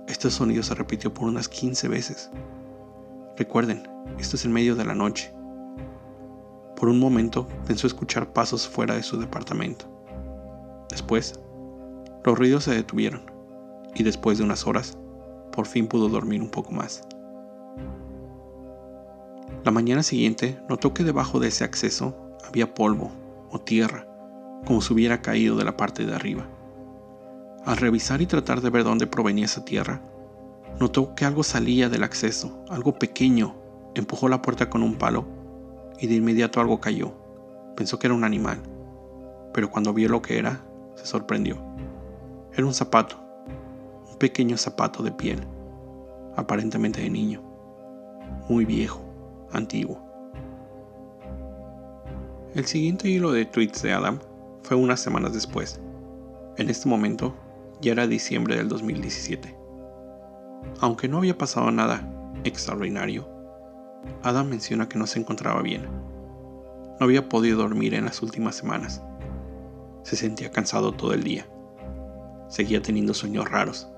Este 0.07 0.31
sonido 0.31 0.63
se 0.63 0.75
repitió 0.75 1.13
por 1.13 1.27
unas 1.27 1.49
15 1.49 1.89
veces. 1.89 2.31
Recuerden, 3.37 3.89
esto 4.19 4.37
es 4.37 4.45
en 4.45 4.53
medio 4.53 4.77
de 4.77 4.85
la 4.85 4.95
noche. 4.95 5.33
Por 6.83 6.89
un 6.89 6.99
momento 6.99 7.47
pensó 7.65 7.87
escuchar 7.87 8.33
pasos 8.33 8.67
fuera 8.67 8.97
de 8.97 9.05
su 9.05 9.17
departamento. 9.17 9.85
Después, 10.91 11.39
los 12.25 12.37
ruidos 12.37 12.65
se 12.65 12.75
detuvieron 12.75 13.23
y 13.95 14.03
después 14.03 14.39
de 14.39 14.43
unas 14.43 14.67
horas, 14.67 14.99
por 15.53 15.67
fin 15.67 15.87
pudo 15.87 16.09
dormir 16.09 16.43
un 16.43 16.51
poco 16.51 16.73
más. 16.73 17.07
La 19.63 19.71
mañana 19.71 20.03
siguiente 20.03 20.59
notó 20.69 20.93
que 20.93 21.05
debajo 21.05 21.39
de 21.39 21.47
ese 21.47 21.63
acceso 21.63 22.17
había 22.49 22.75
polvo 22.75 23.13
o 23.53 23.61
tierra, 23.61 24.09
como 24.67 24.81
si 24.81 24.93
hubiera 24.93 25.23
caído 25.23 25.55
de 25.55 25.65
la 25.65 25.77
parte 25.77 26.05
de 26.05 26.17
arriba. 26.17 26.49
Al 27.65 27.77
revisar 27.77 28.23
y 28.23 28.27
tratar 28.27 28.61
de 28.61 28.71
ver 28.71 28.83
dónde 28.83 29.07
provenía 29.07 29.45
esa 29.45 29.65
tierra, 29.65 30.03
notó 30.81 31.15
que 31.15 31.27
algo 31.27 31.45
salía 31.45 31.89
del 31.89 32.03
acceso, 32.03 32.65
algo 32.69 32.99
pequeño, 32.99 33.55
empujó 33.95 34.29
la 34.29 34.43
puerta 34.43 34.69
con 34.69 34.83
un 34.83 34.97
palo 34.97 35.42
y 35.99 36.07
de 36.07 36.15
inmediato 36.15 36.61
algo 36.61 36.81
cayó. 36.81 37.13
Pensó 37.77 37.99
que 37.99 38.07
era 38.07 38.15
un 38.15 38.25
animal, 38.25 38.59
pero 39.53 39.71
cuando 39.71 39.93
vio 39.93 40.09
lo 40.09 40.23
que 40.23 40.39
era, 40.39 40.65
se 40.95 41.07
sorprendió. 41.07 41.63
Era 42.55 42.67
un 42.67 42.75
zapato, 42.75 43.17
un 44.11 44.19
pequeño 44.19 44.57
zapato 44.57 45.03
de 45.03 45.13
piel, 45.13 45.41
aparentemente 46.37 47.01
de 47.01 47.11
niño, 47.11 47.43
muy 48.49 48.65
viejo, 48.65 49.03
antiguo. 49.53 50.01
El 52.55 52.67
siguiente 52.67 53.09
hilo 53.09 53.33
de 53.33 53.47
tweets 53.47 53.83
de 53.83 53.93
Adam 53.93 54.19
fue 54.63 54.77
unas 54.77 55.01
semanas 55.01 55.33
después. 55.33 55.81
En 56.59 56.69
este 56.69 56.89
momento, 56.89 57.35
ya 57.81 57.93
era 57.93 58.07
diciembre 58.07 58.57
del 58.57 58.69
2017. 58.69 59.57
Aunque 60.81 61.09
no 61.09 61.19
había 61.19 61.39
pasado 61.39 61.71
nada 61.71 62.07
extraordinario, 62.45 63.27
Adam 64.23 64.49
menciona 64.49 64.89
que 64.89 64.99
no 64.99 65.07
se 65.07 65.19
encontraba 65.21 65.63
bien. 65.63 65.87
No 66.99 67.07
había 67.07 67.29
podido 67.29 67.59
dormir 67.59 67.95
en 67.95 68.05
las 68.05 68.23
últimas 68.23 68.55
semanas. 68.55 69.03
Se 70.03 70.17
sentía 70.17 70.51
cansado 70.51 70.93
todo 70.93 71.15
el 71.15 71.23
día. 71.23 71.47
Seguía 72.49 72.83
teniendo 72.83 73.15
sueños 73.15 73.51
raros. 73.51 73.89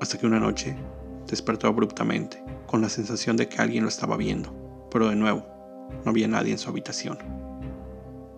Hasta 0.00 0.18
que 0.18 0.26
una 0.26 0.40
noche 0.40 0.76
despertó 1.26 1.68
abruptamente, 1.68 2.42
con 2.66 2.82
la 2.82 2.88
sensación 2.88 3.36
de 3.36 3.48
que 3.48 3.62
alguien 3.62 3.84
lo 3.84 3.88
estaba 3.88 4.16
viendo, 4.16 4.52
pero 4.90 5.08
de 5.08 5.16
nuevo, 5.16 5.46
no 6.04 6.10
había 6.10 6.28
nadie 6.28 6.52
en 6.52 6.58
su 6.58 6.68
habitación. 6.68 7.18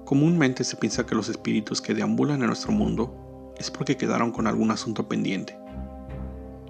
Comúnmente 0.05 0.65
se 0.65 0.77
piensa 0.77 1.07
que 1.07 1.15
los 1.15 1.29
espíritus 1.29 1.81
que 1.81 1.95
deambulan 1.95 2.41
en 2.43 2.49
nuestro 2.49 2.73
mundo 2.73 3.53
es 3.59 3.71
porque 3.71 3.97
quedaron 3.97 4.33
con 4.33 4.47
algún 4.47 4.71
asunto 4.71 5.09
pendiente, 5.09 5.59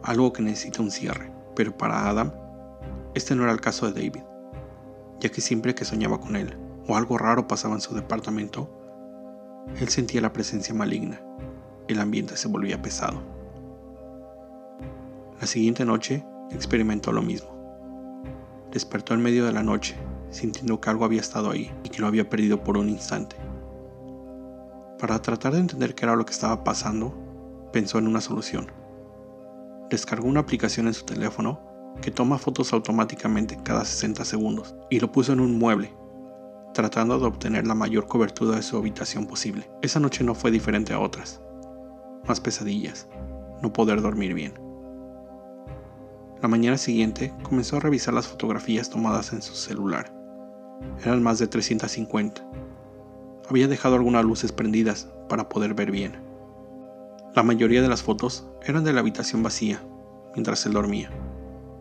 algo 0.03 0.33
que 0.33 0.43
necesita 0.43 0.83
un 0.83 0.91
cierre, 0.91 1.33
pero 1.57 1.77
para 1.77 2.09
Adam, 2.09 2.33
este 3.15 3.35
no 3.35 3.45
era 3.45 3.53
el 3.53 3.61
caso 3.61 3.87
de 3.87 3.93
David, 3.93 4.23
ya 5.21 5.31
que 5.31 5.41
siempre 5.41 5.75
que 5.75 5.85
soñaba 5.85 6.21
con 6.21 6.37
él 6.37 6.57
o 6.87 6.97
algo 6.97 7.17
raro 7.17 7.47
pasaba 7.47 7.75
en 7.75 7.81
su 7.81 7.95
departamento, 7.95 8.69
él 9.81 9.89
sentía 9.89 10.21
la 10.21 10.33
presencia 10.33 10.75
maligna, 10.75 11.21
el 11.89 12.01
ambiente 12.01 12.37
se 12.37 12.49
volvía 12.49 12.83
pesado. 12.83 13.23
La 15.41 15.47
siguiente 15.47 15.85
noche 15.85 16.25
experimentó 16.51 17.13
lo 17.13 17.23
mismo. 17.23 17.51
Despertó 18.71 19.15
en 19.15 19.23
medio 19.23 19.47
de 19.47 19.53
la 19.53 19.63
noche 19.63 19.97
sintiendo 20.31 20.81
que 20.81 20.91
algo 20.91 21.05
había 21.05 21.21
estado 21.21 21.51
ahí 21.51 21.73
y 21.85 21.89
que 21.89 22.01
lo 22.01 22.09
había 22.09 22.29
perdido 22.29 22.63
por 22.63 22.77
un 22.77 22.89
instante. 22.89 23.37
Para 24.99 25.23
tratar 25.23 25.53
de 25.53 25.61
entender 25.61 25.95
qué 25.95 26.05
era 26.05 26.17
lo 26.17 26.25
que 26.27 26.33
estaba 26.33 26.65
pasando, 26.65 27.15
pensó 27.73 27.99
en 27.99 28.09
una 28.09 28.21
solución. 28.21 28.71
Descargó 29.91 30.27
una 30.27 30.41
aplicación 30.41 30.89
en 30.89 30.95
su 30.95 31.05
teléfono 31.05 31.61
que 32.01 32.11
toma 32.11 32.39
fotos 32.39 32.73
automáticamente 32.73 33.59
cada 33.63 33.85
60 33.85 34.25
segundos 34.25 34.75
y 34.91 35.01
lo 35.01 35.11
puso 35.13 35.33
en 35.33 35.41
un 35.41 35.59
mueble, 35.59 35.95
tratando 36.73 37.19
de 37.19 37.27
obtener 37.27 37.67
la 37.67 37.75
mayor 37.75 38.07
cobertura 38.07 38.57
de 38.57 38.63
su 38.63 38.77
habitación 38.77 39.27
posible. 39.27 39.71
Esa 39.83 40.01
noche 40.01 40.25
no 40.25 40.35
fue 40.35 40.51
diferente 40.51 40.93
a 40.93 41.01
otras. 41.01 41.41
Más 42.27 42.41
pesadillas, 42.41 43.09
no 43.63 43.73
poder 43.73 44.03
dormir 44.03 44.35
bien. 44.35 44.55
La 46.43 46.49
mañana 46.49 46.77
siguiente 46.77 47.33
comenzó 47.43 47.77
a 47.77 47.81
revisar 47.81 48.13
las 48.13 48.27
fotografías 48.27 48.91
tomadas 48.91 49.33
en 49.33 49.41
su 49.41 49.55
celular 49.55 50.25
eran 51.03 51.23
más 51.23 51.39
de 51.39 51.47
350. 51.47 52.43
Había 53.49 53.69
dejado 53.69 53.97
algunas 53.97 54.25
luces 54.25 54.53
prendidas 54.53 55.09
para 55.29 55.49
poder 55.49 55.75
ver 55.75 55.91
bien. 55.91 56.17
La 57.35 57.43
mayoría 57.43 57.83
de 57.83 57.89
las 57.89 58.03
fotos 58.03 58.47
eran 58.65 58.85
de 58.85 58.93
la 58.93 59.01
habitación 59.01 59.43
vacía, 59.43 59.83
mientras 60.35 60.65
él 60.67 60.73
dormía, 60.73 61.11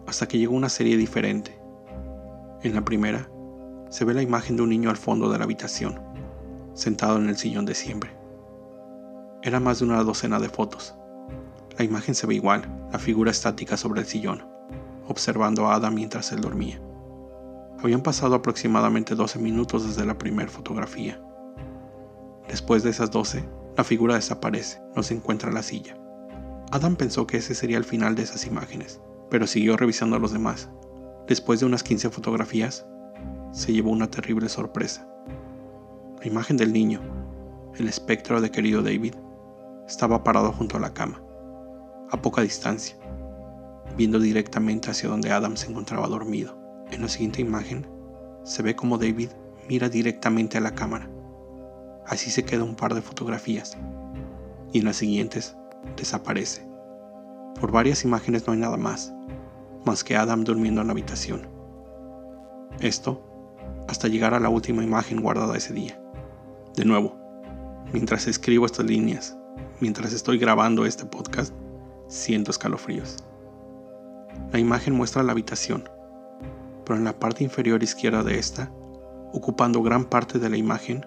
hasta 0.08 0.28
que 0.28 0.38
llegó 0.38 0.56
una 0.56 0.70
serie 0.70 0.98
diferente. 0.98 1.60
En 2.62 2.76
la 2.76 2.86
primera, 2.86 3.30
se 3.90 4.06
ve 4.06 4.14
la 4.14 4.22
imagen 4.22 4.56
de 4.56 4.64
un 4.64 4.70
niño 4.70 4.90
al 4.90 4.98
fondo 4.98 5.32
de 5.32 5.38
la 5.38 5.44
habitación, 5.44 6.02
sentado 6.74 7.18
en 7.18 7.30
el 7.30 7.38
sillón 7.38 7.66
de 7.66 7.76
siempre. 7.76 8.12
Era 9.42 9.60
más 9.60 9.80
de 9.80 9.86
una 9.86 10.04
docena 10.04 10.40
de 10.40 10.50
fotos. 10.50 10.96
La 11.78 11.86
imagen 11.86 12.16
se 12.16 12.26
ve 12.26 12.36
igual, 12.36 12.88
la 12.92 13.00
figura 13.00 13.32
estática 13.32 13.78
sobre 13.78 14.02
el 14.02 14.08
sillón, 14.08 14.48
observando 15.08 15.68
a 15.68 15.76
Ada 15.76 15.92
mientras 15.92 16.32
él 16.32 16.42
dormía. 16.42 16.82
Habían 17.80 18.02
pasado 18.02 18.36
aproximadamente 18.36 19.16
12 19.16 19.40
minutos 19.40 19.86
desde 19.86 20.06
la 20.06 20.18
primera 20.18 20.50
fotografía. 20.50 21.22
Después 22.48 22.84
de 22.84 22.92
esas 22.92 23.12
12, 23.12 23.44
la 23.76 23.84
figura 23.84 24.16
desaparece, 24.16 24.82
no 24.96 25.04
se 25.04 25.16
encuentra 25.16 25.50
en 25.50 25.56
la 25.56 25.64
silla. 25.64 25.98
Adam 26.72 26.96
pensó 26.96 27.28
que 27.28 27.38
ese 27.38 27.56
sería 27.56 27.78
el 27.78 27.84
final 27.84 28.16
de 28.16 28.24
esas 28.24 28.48
imágenes, 28.48 29.02
pero 29.30 29.48
siguió 29.48 29.78
revisando 29.78 30.16
a 30.16 30.20
los 30.20 30.32
demás. 30.32 30.70
Después 31.28 31.60
de 31.60 31.66
unas 31.66 31.84
15 31.84 32.10
fotografías, 32.10 32.86
se 33.52 33.72
llevó 33.72 33.92
una 33.92 34.10
terrible 34.10 34.50
sorpresa. 34.50 35.08
La 36.20 36.28
imagen 36.28 36.58
del 36.58 36.74
niño, 36.74 37.02
el 37.76 37.88
espectro 37.88 38.42
de 38.42 38.52
querido 38.52 38.82
David, 38.82 39.16
estaba 39.88 40.24
parado 40.24 40.52
junto 40.52 40.78
a 40.78 40.80
la 40.80 40.94
cama, 40.94 41.22
a 42.10 42.22
poca 42.22 42.42
distancia, 42.42 42.96
viendo 43.98 44.20
directamente 44.20 44.92
hacia 44.92 45.10
donde 45.10 45.32
Adam 45.32 45.56
se 45.56 45.70
encontraba 45.70 46.08
dormido. 46.08 46.58
En 46.92 47.02
la 47.02 47.10
siguiente 47.10 47.42
imagen 47.42 47.88
se 48.44 48.64
ve 48.64 48.76
como 48.76 48.98
David 48.98 49.30
mira 49.68 49.90
directamente 49.90 50.58
a 50.58 50.62
la 50.62 50.76
cámara. 50.76 51.10
Así 52.06 52.30
se 52.30 52.44
queda 52.44 52.64
un 52.64 52.76
par 52.76 52.94
de 52.94 53.02
fotografías. 53.02 53.78
Y 54.72 54.80
en 54.80 54.86
las 54.86 54.98
siguientes 54.98 55.56
desaparece. 55.96 56.73
Por 57.60 57.72
varias 57.72 58.04
imágenes 58.04 58.46
no 58.46 58.54
hay 58.54 58.60
nada 58.60 58.78
más, 58.78 59.14
más 59.86 60.04
que 60.04 60.16
Adam 60.16 60.44
durmiendo 60.44 60.82
en 60.82 60.88
la 60.88 60.94
habitación. 60.94 61.48
Esto 62.80 63.22
hasta 63.88 64.08
llegar 64.08 64.34
a 64.34 64.40
la 64.40 64.50
última 64.50 64.84
imagen 64.84 65.22
guardada 65.22 65.58
ese 65.58 65.74
día. 65.74 66.00
De 66.76 66.86
nuevo, 66.86 67.16
mientras 67.92 68.28
escribo 68.28 68.66
estas 68.66 68.86
líneas, 68.86 69.38
mientras 69.80 70.14
estoy 70.14 70.38
grabando 70.38 70.86
este 70.86 71.06
podcast, 71.06 71.54
siento 72.08 72.52
escalofríos. 72.52 73.18
La 74.52 74.60
imagen 74.60 74.96
muestra 74.96 75.24
la 75.24 75.32
habitación, 75.32 75.88
pero 76.86 76.98
en 76.98 77.04
la 77.04 77.20
parte 77.20 77.44
inferior 77.44 77.84
izquierda 77.84 78.24
de 78.24 78.40
esta, 78.40 78.72
ocupando 79.32 79.82
gran 79.82 80.06
parte 80.06 80.40
de 80.40 80.50
la 80.50 80.58
imagen, 80.58 81.06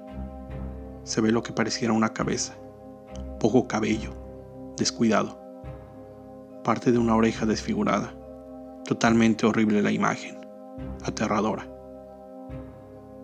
se 1.05 1.21
ve 1.21 1.31
lo 1.31 1.43
que 1.43 1.53
pareciera 1.53 1.93
una 1.93 2.13
cabeza, 2.13 2.55
poco 3.39 3.69
cabello, 3.69 4.13
descuidado, 4.77 5.46
parte 6.67 6.91
de 6.91 6.99
una 6.99 7.15
oreja 7.15 7.47
desfigurada, 7.47 8.13
totalmente 8.85 9.47
horrible 9.47 9.83
la 9.83 9.93
imagen, 9.93 10.45
aterradora. 11.05 11.65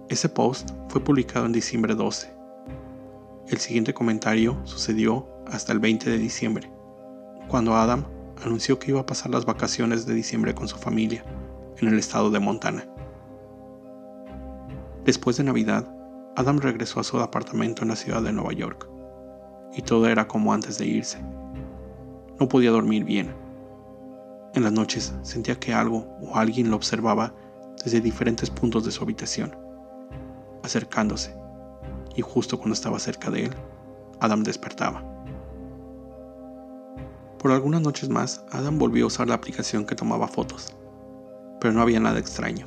Ese 0.09 0.28
post 0.28 0.70
fue 0.88 1.02
publicado 1.02 1.46
en 1.46 1.50
diciembre 1.50 1.96
12. 1.96 2.33
El 3.48 3.59
siguiente 3.59 3.94
comentario 3.94 4.57
sucedió 4.62 5.26
hasta 5.48 5.72
el 5.72 5.81
20 5.81 6.09
de 6.09 6.18
diciembre, 6.18 6.70
cuando 7.48 7.74
Adam 7.74 8.05
anunció 8.44 8.78
que 8.78 8.92
iba 8.92 9.00
a 9.00 9.07
pasar 9.07 9.33
las 9.33 9.44
vacaciones 9.44 10.07
de 10.07 10.14
diciembre 10.14 10.55
con 10.55 10.68
su 10.68 10.76
familia 10.76 11.24
en 11.78 11.88
el 11.88 11.98
estado 11.98 12.31
de 12.31 12.38
Montana. 12.38 12.87
Después 15.05 15.37
de 15.37 15.42
Navidad, 15.42 15.92
Adam 16.37 16.61
regresó 16.61 17.00
a 17.00 17.05
su 17.05 17.18
apartamento 17.18 17.83
en 17.83 17.88
la 17.88 17.96
ciudad 17.96 18.22
de 18.22 18.33
Nueva 18.33 18.52
York. 18.52 18.88
y 19.74 19.83
todo 19.83 20.07
era 20.07 20.28
como 20.28 20.52
antes 20.52 20.78
de 20.78 20.87
irse. 20.87 21.18
No 22.42 22.48
podía 22.48 22.72
dormir 22.72 23.05
bien. 23.05 23.33
En 24.55 24.64
las 24.64 24.72
noches 24.72 25.14
sentía 25.22 25.61
que 25.61 25.72
algo 25.72 26.09
o 26.20 26.35
alguien 26.35 26.70
lo 26.70 26.74
observaba 26.74 27.33
desde 27.85 28.00
diferentes 28.00 28.50
puntos 28.50 28.85
de 28.85 28.90
su 28.90 29.05
habitación, 29.05 29.57
acercándose, 30.64 31.37
y 32.16 32.20
justo 32.20 32.59
cuando 32.59 32.74
estaba 32.74 32.98
cerca 32.98 33.31
de 33.31 33.44
él, 33.44 33.55
Adam 34.18 34.42
despertaba. 34.42 35.05
Por 37.38 37.52
algunas 37.52 37.81
noches 37.81 38.09
más, 38.09 38.44
Adam 38.50 38.76
volvió 38.76 39.05
a 39.05 39.07
usar 39.07 39.28
la 39.28 39.37
aplicación 39.37 39.87
que 39.87 39.94
tomaba 39.94 40.26
fotos, 40.26 40.74
pero 41.61 41.72
no 41.72 41.81
había 41.81 42.00
nada 42.00 42.18
extraño. 42.18 42.66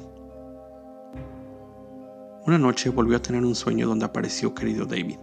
Una 2.48 2.58
noche 2.58 2.90
volvió 2.92 3.18
a 3.18 3.22
tener 3.22 3.44
un 3.44 3.56
sueño 3.56 3.90
donde 3.90 4.06
apareció 4.06 4.56
querido 4.56 4.86
David. 4.86 5.20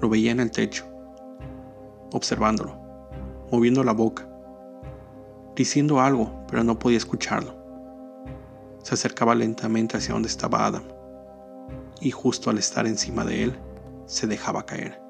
Lo 0.00 0.08
veía 0.08 0.32
en 0.32 0.40
el 0.40 0.50
techo, 0.50 0.84
observándolo, 2.10 2.83
moviendo 3.50 3.84
la 3.84 3.92
boca, 3.92 4.28
diciendo 5.54 6.00
algo, 6.00 6.44
pero 6.48 6.64
no 6.64 6.78
podía 6.78 6.98
escucharlo. 6.98 7.54
Se 8.82 8.94
acercaba 8.94 9.34
lentamente 9.34 9.96
hacia 9.96 10.14
donde 10.14 10.28
estaba 10.28 10.66
Adam, 10.66 10.84
y 12.00 12.10
justo 12.10 12.50
al 12.50 12.58
estar 12.58 12.86
encima 12.86 13.24
de 13.24 13.44
él, 13.44 13.58
se 14.06 14.26
dejaba 14.26 14.66
caer. 14.66 15.00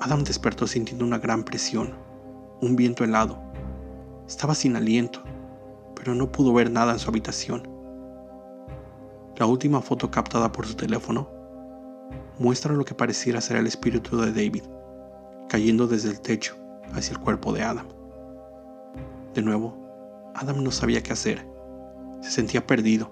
Adam 0.00 0.24
despertó 0.24 0.66
sintiendo 0.66 1.04
una 1.04 1.18
gran 1.18 1.44
presión, 1.44 1.94
un 2.60 2.76
viento 2.76 3.04
helado. 3.04 3.40
Estaba 4.26 4.54
sin 4.54 4.76
aliento, 4.76 5.22
pero 5.94 6.14
no 6.14 6.30
pudo 6.30 6.52
ver 6.52 6.70
nada 6.70 6.92
en 6.92 6.98
su 6.98 7.08
habitación. 7.08 7.68
La 9.36 9.46
última 9.46 9.80
foto 9.80 10.10
captada 10.10 10.52
por 10.52 10.66
su 10.66 10.74
teléfono 10.74 11.30
muestra 12.38 12.74
lo 12.74 12.84
que 12.84 12.94
pareciera 12.94 13.40
ser 13.40 13.56
el 13.56 13.66
espíritu 13.66 14.18
de 14.18 14.32
David, 14.32 14.64
cayendo 15.48 15.86
desde 15.86 16.10
el 16.10 16.20
techo 16.20 16.61
hacia 16.92 17.12
el 17.12 17.20
cuerpo 17.20 17.52
de 17.52 17.62
Adam. 17.62 17.86
De 19.34 19.42
nuevo, 19.42 19.76
Adam 20.34 20.62
no 20.62 20.70
sabía 20.70 21.02
qué 21.02 21.12
hacer. 21.12 21.46
Se 22.20 22.30
sentía 22.30 22.66
perdido. 22.66 23.10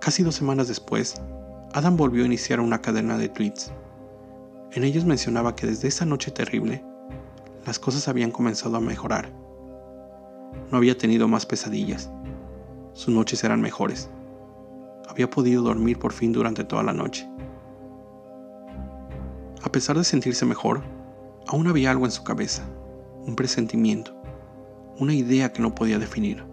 Casi 0.00 0.22
dos 0.22 0.34
semanas 0.34 0.68
después, 0.68 1.20
Adam 1.72 1.96
volvió 1.96 2.22
a 2.22 2.26
iniciar 2.26 2.60
una 2.60 2.80
cadena 2.80 3.18
de 3.18 3.28
tweets. 3.28 3.72
En 4.72 4.84
ellos 4.84 5.04
mencionaba 5.04 5.54
que 5.56 5.66
desde 5.66 5.88
esa 5.88 6.04
noche 6.04 6.30
terrible, 6.30 6.84
las 7.66 7.78
cosas 7.78 8.08
habían 8.08 8.30
comenzado 8.30 8.76
a 8.76 8.80
mejorar. 8.80 9.30
No 10.70 10.78
había 10.78 10.96
tenido 10.96 11.26
más 11.28 11.46
pesadillas 11.46 12.10
sus 12.94 13.12
noches 13.12 13.42
eran 13.42 13.60
mejores. 13.60 14.08
Había 15.08 15.28
podido 15.28 15.62
dormir 15.62 15.98
por 15.98 16.12
fin 16.12 16.32
durante 16.32 16.64
toda 16.64 16.84
la 16.84 16.92
noche. 16.92 17.28
A 19.62 19.70
pesar 19.70 19.98
de 19.98 20.04
sentirse 20.04 20.46
mejor, 20.46 20.82
aún 21.46 21.66
había 21.66 21.90
algo 21.90 22.04
en 22.04 22.10
su 22.10 22.24
cabeza, 22.24 22.64
un 23.26 23.36
presentimiento, 23.36 24.14
una 24.98 25.14
idea 25.14 25.52
que 25.52 25.62
no 25.62 25.74
podía 25.74 25.98
definir. 25.98 26.44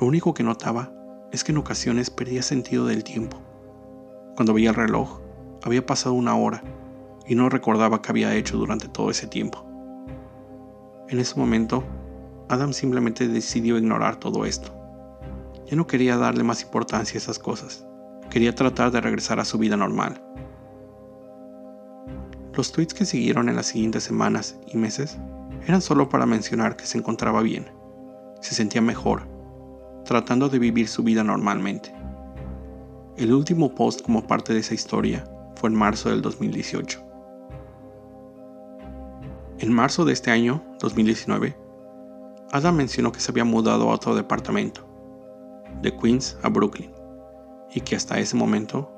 Lo 0.00 0.06
único 0.06 0.34
que 0.34 0.42
notaba 0.42 0.92
es 1.32 1.44
que 1.44 1.52
en 1.52 1.58
ocasiones 1.58 2.10
perdía 2.10 2.42
sentido 2.42 2.86
del 2.86 3.04
tiempo. 3.04 3.38
Cuando 4.36 4.52
veía 4.52 4.70
el 4.70 4.76
reloj, 4.76 5.20
había 5.62 5.84
pasado 5.84 6.14
una 6.14 6.36
hora 6.36 6.62
y 7.26 7.34
no 7.34 7.48
recordaba 7.48 8.02
qué 8.02 8.10
había 8.10 8.34
hecho 8.34 8.56
durante 8.56 8.88
todo 8.88 9.10
ese 9.10 9.26
tiempo. 9.26 9.64
En 11.08 11.18
ese 11.18 11.38
momento, 11.38 11.84
Adam 12.48 12.72
simplemente 12.72 13.28
decidió 13.28 13.78
ignorar 13.78 14.16
todo 14.16 14.44
esto. 14.44 14.72
Ya 15.66 15.76
no 15.76 15.86
quería 15.86 16.16
darle 16.16 16.44
más 16.44 16.62
importancia 16.62 17.18
a 17.18 17.22
esas 17.22 17.38
cosas. 17.38 17.86
Quería 18.30 18.54
tratar 18.54 18.90
de 18.90 19.00
regresar 19.00 19.40
a 19.40 19.44
su 19.44 19.58
vida 19.58 19.76
normal. 19.76 20.22
Los 22.56 22.72
tweets 22.72 22.94
que 22.94 23.04
siguieron 23.04 23.50
en 23.50 23.56
las 23.56 23.66
siguientes 23.66 24.04
semanas 24.04 24.56
y 24.66 24.78
meses 24.78 25.18
eran 25.66 25.82
solo 25.82 26.08
para 26.08 26.24
mencionar 26.24 26.74
que 26.74 26.86
se 26.86 26.96
encontraba 26.96 27.42
bien, 27.42 27.66
se 28.40 28.54
sentía 28.54 28.80
mejor, 28.80 29.28
tratando 30.06 30.48
de 30.48 30.58
vivir 30.58 30.88
su 30.88 31.02
vida 31.02 31.22
normalmente. 31.22 31.94
El 33.18 33.34
último 33.34 33.74
post 33.74 34.00
como 34.00 34.26
parte 34.26 34.54
de 34.54 34.60
esa 34.60 34.72
historia 34.72 35.28
fue 35.56 35.68
en 35.68 35.76
marzo 35.76 36.08
del 36.08 36.22
2018. 36.22 36.98
En 39.58 39.70
marzo 39.70 40.06
de 40.06 40.14
este 40.14 40.30
año, 40.30 40.64
2019, 40.80 41.54
Adam 42.52 42.74
mencionó 42.74 43.12
que 43.12 43.20
se 43.20 43.32
había 43.32 43.44
mudado 43.44 43.90
a 43.90 43.94
otro 43.94 44.14
departamento 44.14 44.80
de 45.82 45.94
Queens 45.94 46.38
a 46.42 46.48
Brooklyn, 46.48 46.90
y 47.74 47.82
que 47.82 47.96
hasta 47.96 48.18
ese 48.18 48.34
momento 48.34 48.90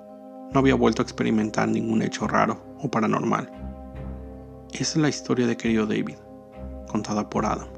no 0.53 0.61
había 0.61 0.77
vuelto 0.77 1.03
a 1.03 1.05
experimentar 1.05 1.69
ningún 1.69 2.03
hecho 2.03 2.29
raro 2.29 2.68
o 2.81 2.91
paranormal. 2.91 3.51
Es 4.73 4.97
la 4.97 5.09
historia 5.09 5.47
de 5.47 5.57
querido 5.57 5.87
David, 5.87 6.17
contada 6.89 7.29
por 7.29 7.47
Adam. 7.47 7.69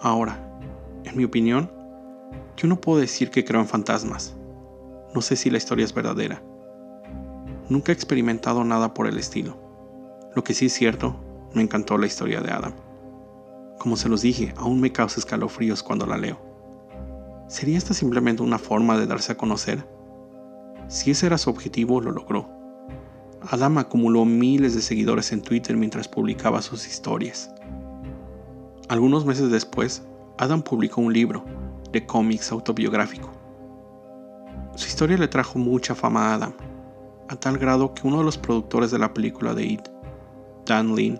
Ahora, 0.00 0.38
en 1.04 1.16
mi 1.16 1.24
opinión, 1.24 1.70
yo 2.56 2.68
no 2.68 2.80
puedo 2.80 2.98
decir 2.98 3.30
que 3.30 3.44
creo 3.44 3.60
en 3.60 3.66
fantasmas. 3.66 4.36
No 5.14 5.20
sé 5.22 5.36
si 5.36 5.50
la 5.50 5.58
historia 5.58 5.84
es 5.84 5.94
verdadera. 5.94 6.42
Nunca 7.68 7.92
he 7.92 7.94
experimentado 7.94 8.64
nada 8.64 8.94
por 8.94 9.06
el 9.06 9.18
estilo. 9.18 9.56
Lo 10.34 10.44
que 10.44 10.54
sí 10.54 10.66
es 10.66 10.72
cierto, 10.72 11.16
me 11.54 11.62
encantó 11.62 11.98
la 11.98 12.06
historia 12.06 12.40
de 12.40 12.50
Adam. 12.50 12.74
Como 13.78 13.96
se 13.96 14.08
los 14.08 14.22
dije, 14.22 14.54
aún 14.56 14.80
me 14.80 14.92
causa 14.92 15.20
escalofríos 15.20 15.82
cuando 15.82 16.06
la 16.06 16.16
leo. 16.16 16.38
¿Sería 17.48 17.78
esta 17.78 17.94
simplemente 17.94 18.42
una 18.42 18.58
forma 18.58 18.98
de 18.98 19.06
darse 19.06 19.32
a 19.32 19.36
conocer? 19.36 19.86
Si 20.88 21.10
ese 21.10 21.26
era 21.26 21.36
su 21.36 21.50
objetivo, 21.50 22.00
lo 22.00 22.10
logró. 22.10 22.48
Adam 23.42 23.78
acumuló 23.78 24.24
miles 24.24 24.74
de 24.74 24.80
seguidores 24.80 25.32
en 25.32 25.42
Twitter 25.42 25.76
mientras 25.76 26.08
publicaba 26.08 26.62
sus 26.62 26.86
historias. 26.86 27.50
Algunos 28.88 29.26
meses 29.26 29.50
después, 29.50 30.02
Adam 30.38 30.62
publicó 30.62 31.02
un 31.02 31.12
libro 31.12 31.44
de 31.92 32.06
cómics 32.06 32.50
autobiográfico. 32.52 33.30
Su 34.76 34.86
historia 34.88 35.18
le 35.18 35.28
trajo 35.28 35.58
mucha 35.58 35.94
fama 35.94 36.30
a 36.30 36.34
Adam, 36.34 36.52
a 37.28 37.36
tal 37.36 37.58
grado 37.58 37.92
que 37.92 38.06
uno 38.06 38.18
de 38.18 38.24
los 38.24 38.38
productores 38.38 38.90
de 38.90 38.98
la 38.98 39.12
película 39.12 39.52
de 39.54 39.66
It, 39.66 39.88
Dan 40.64 40.96
Lin, 40.96 41.18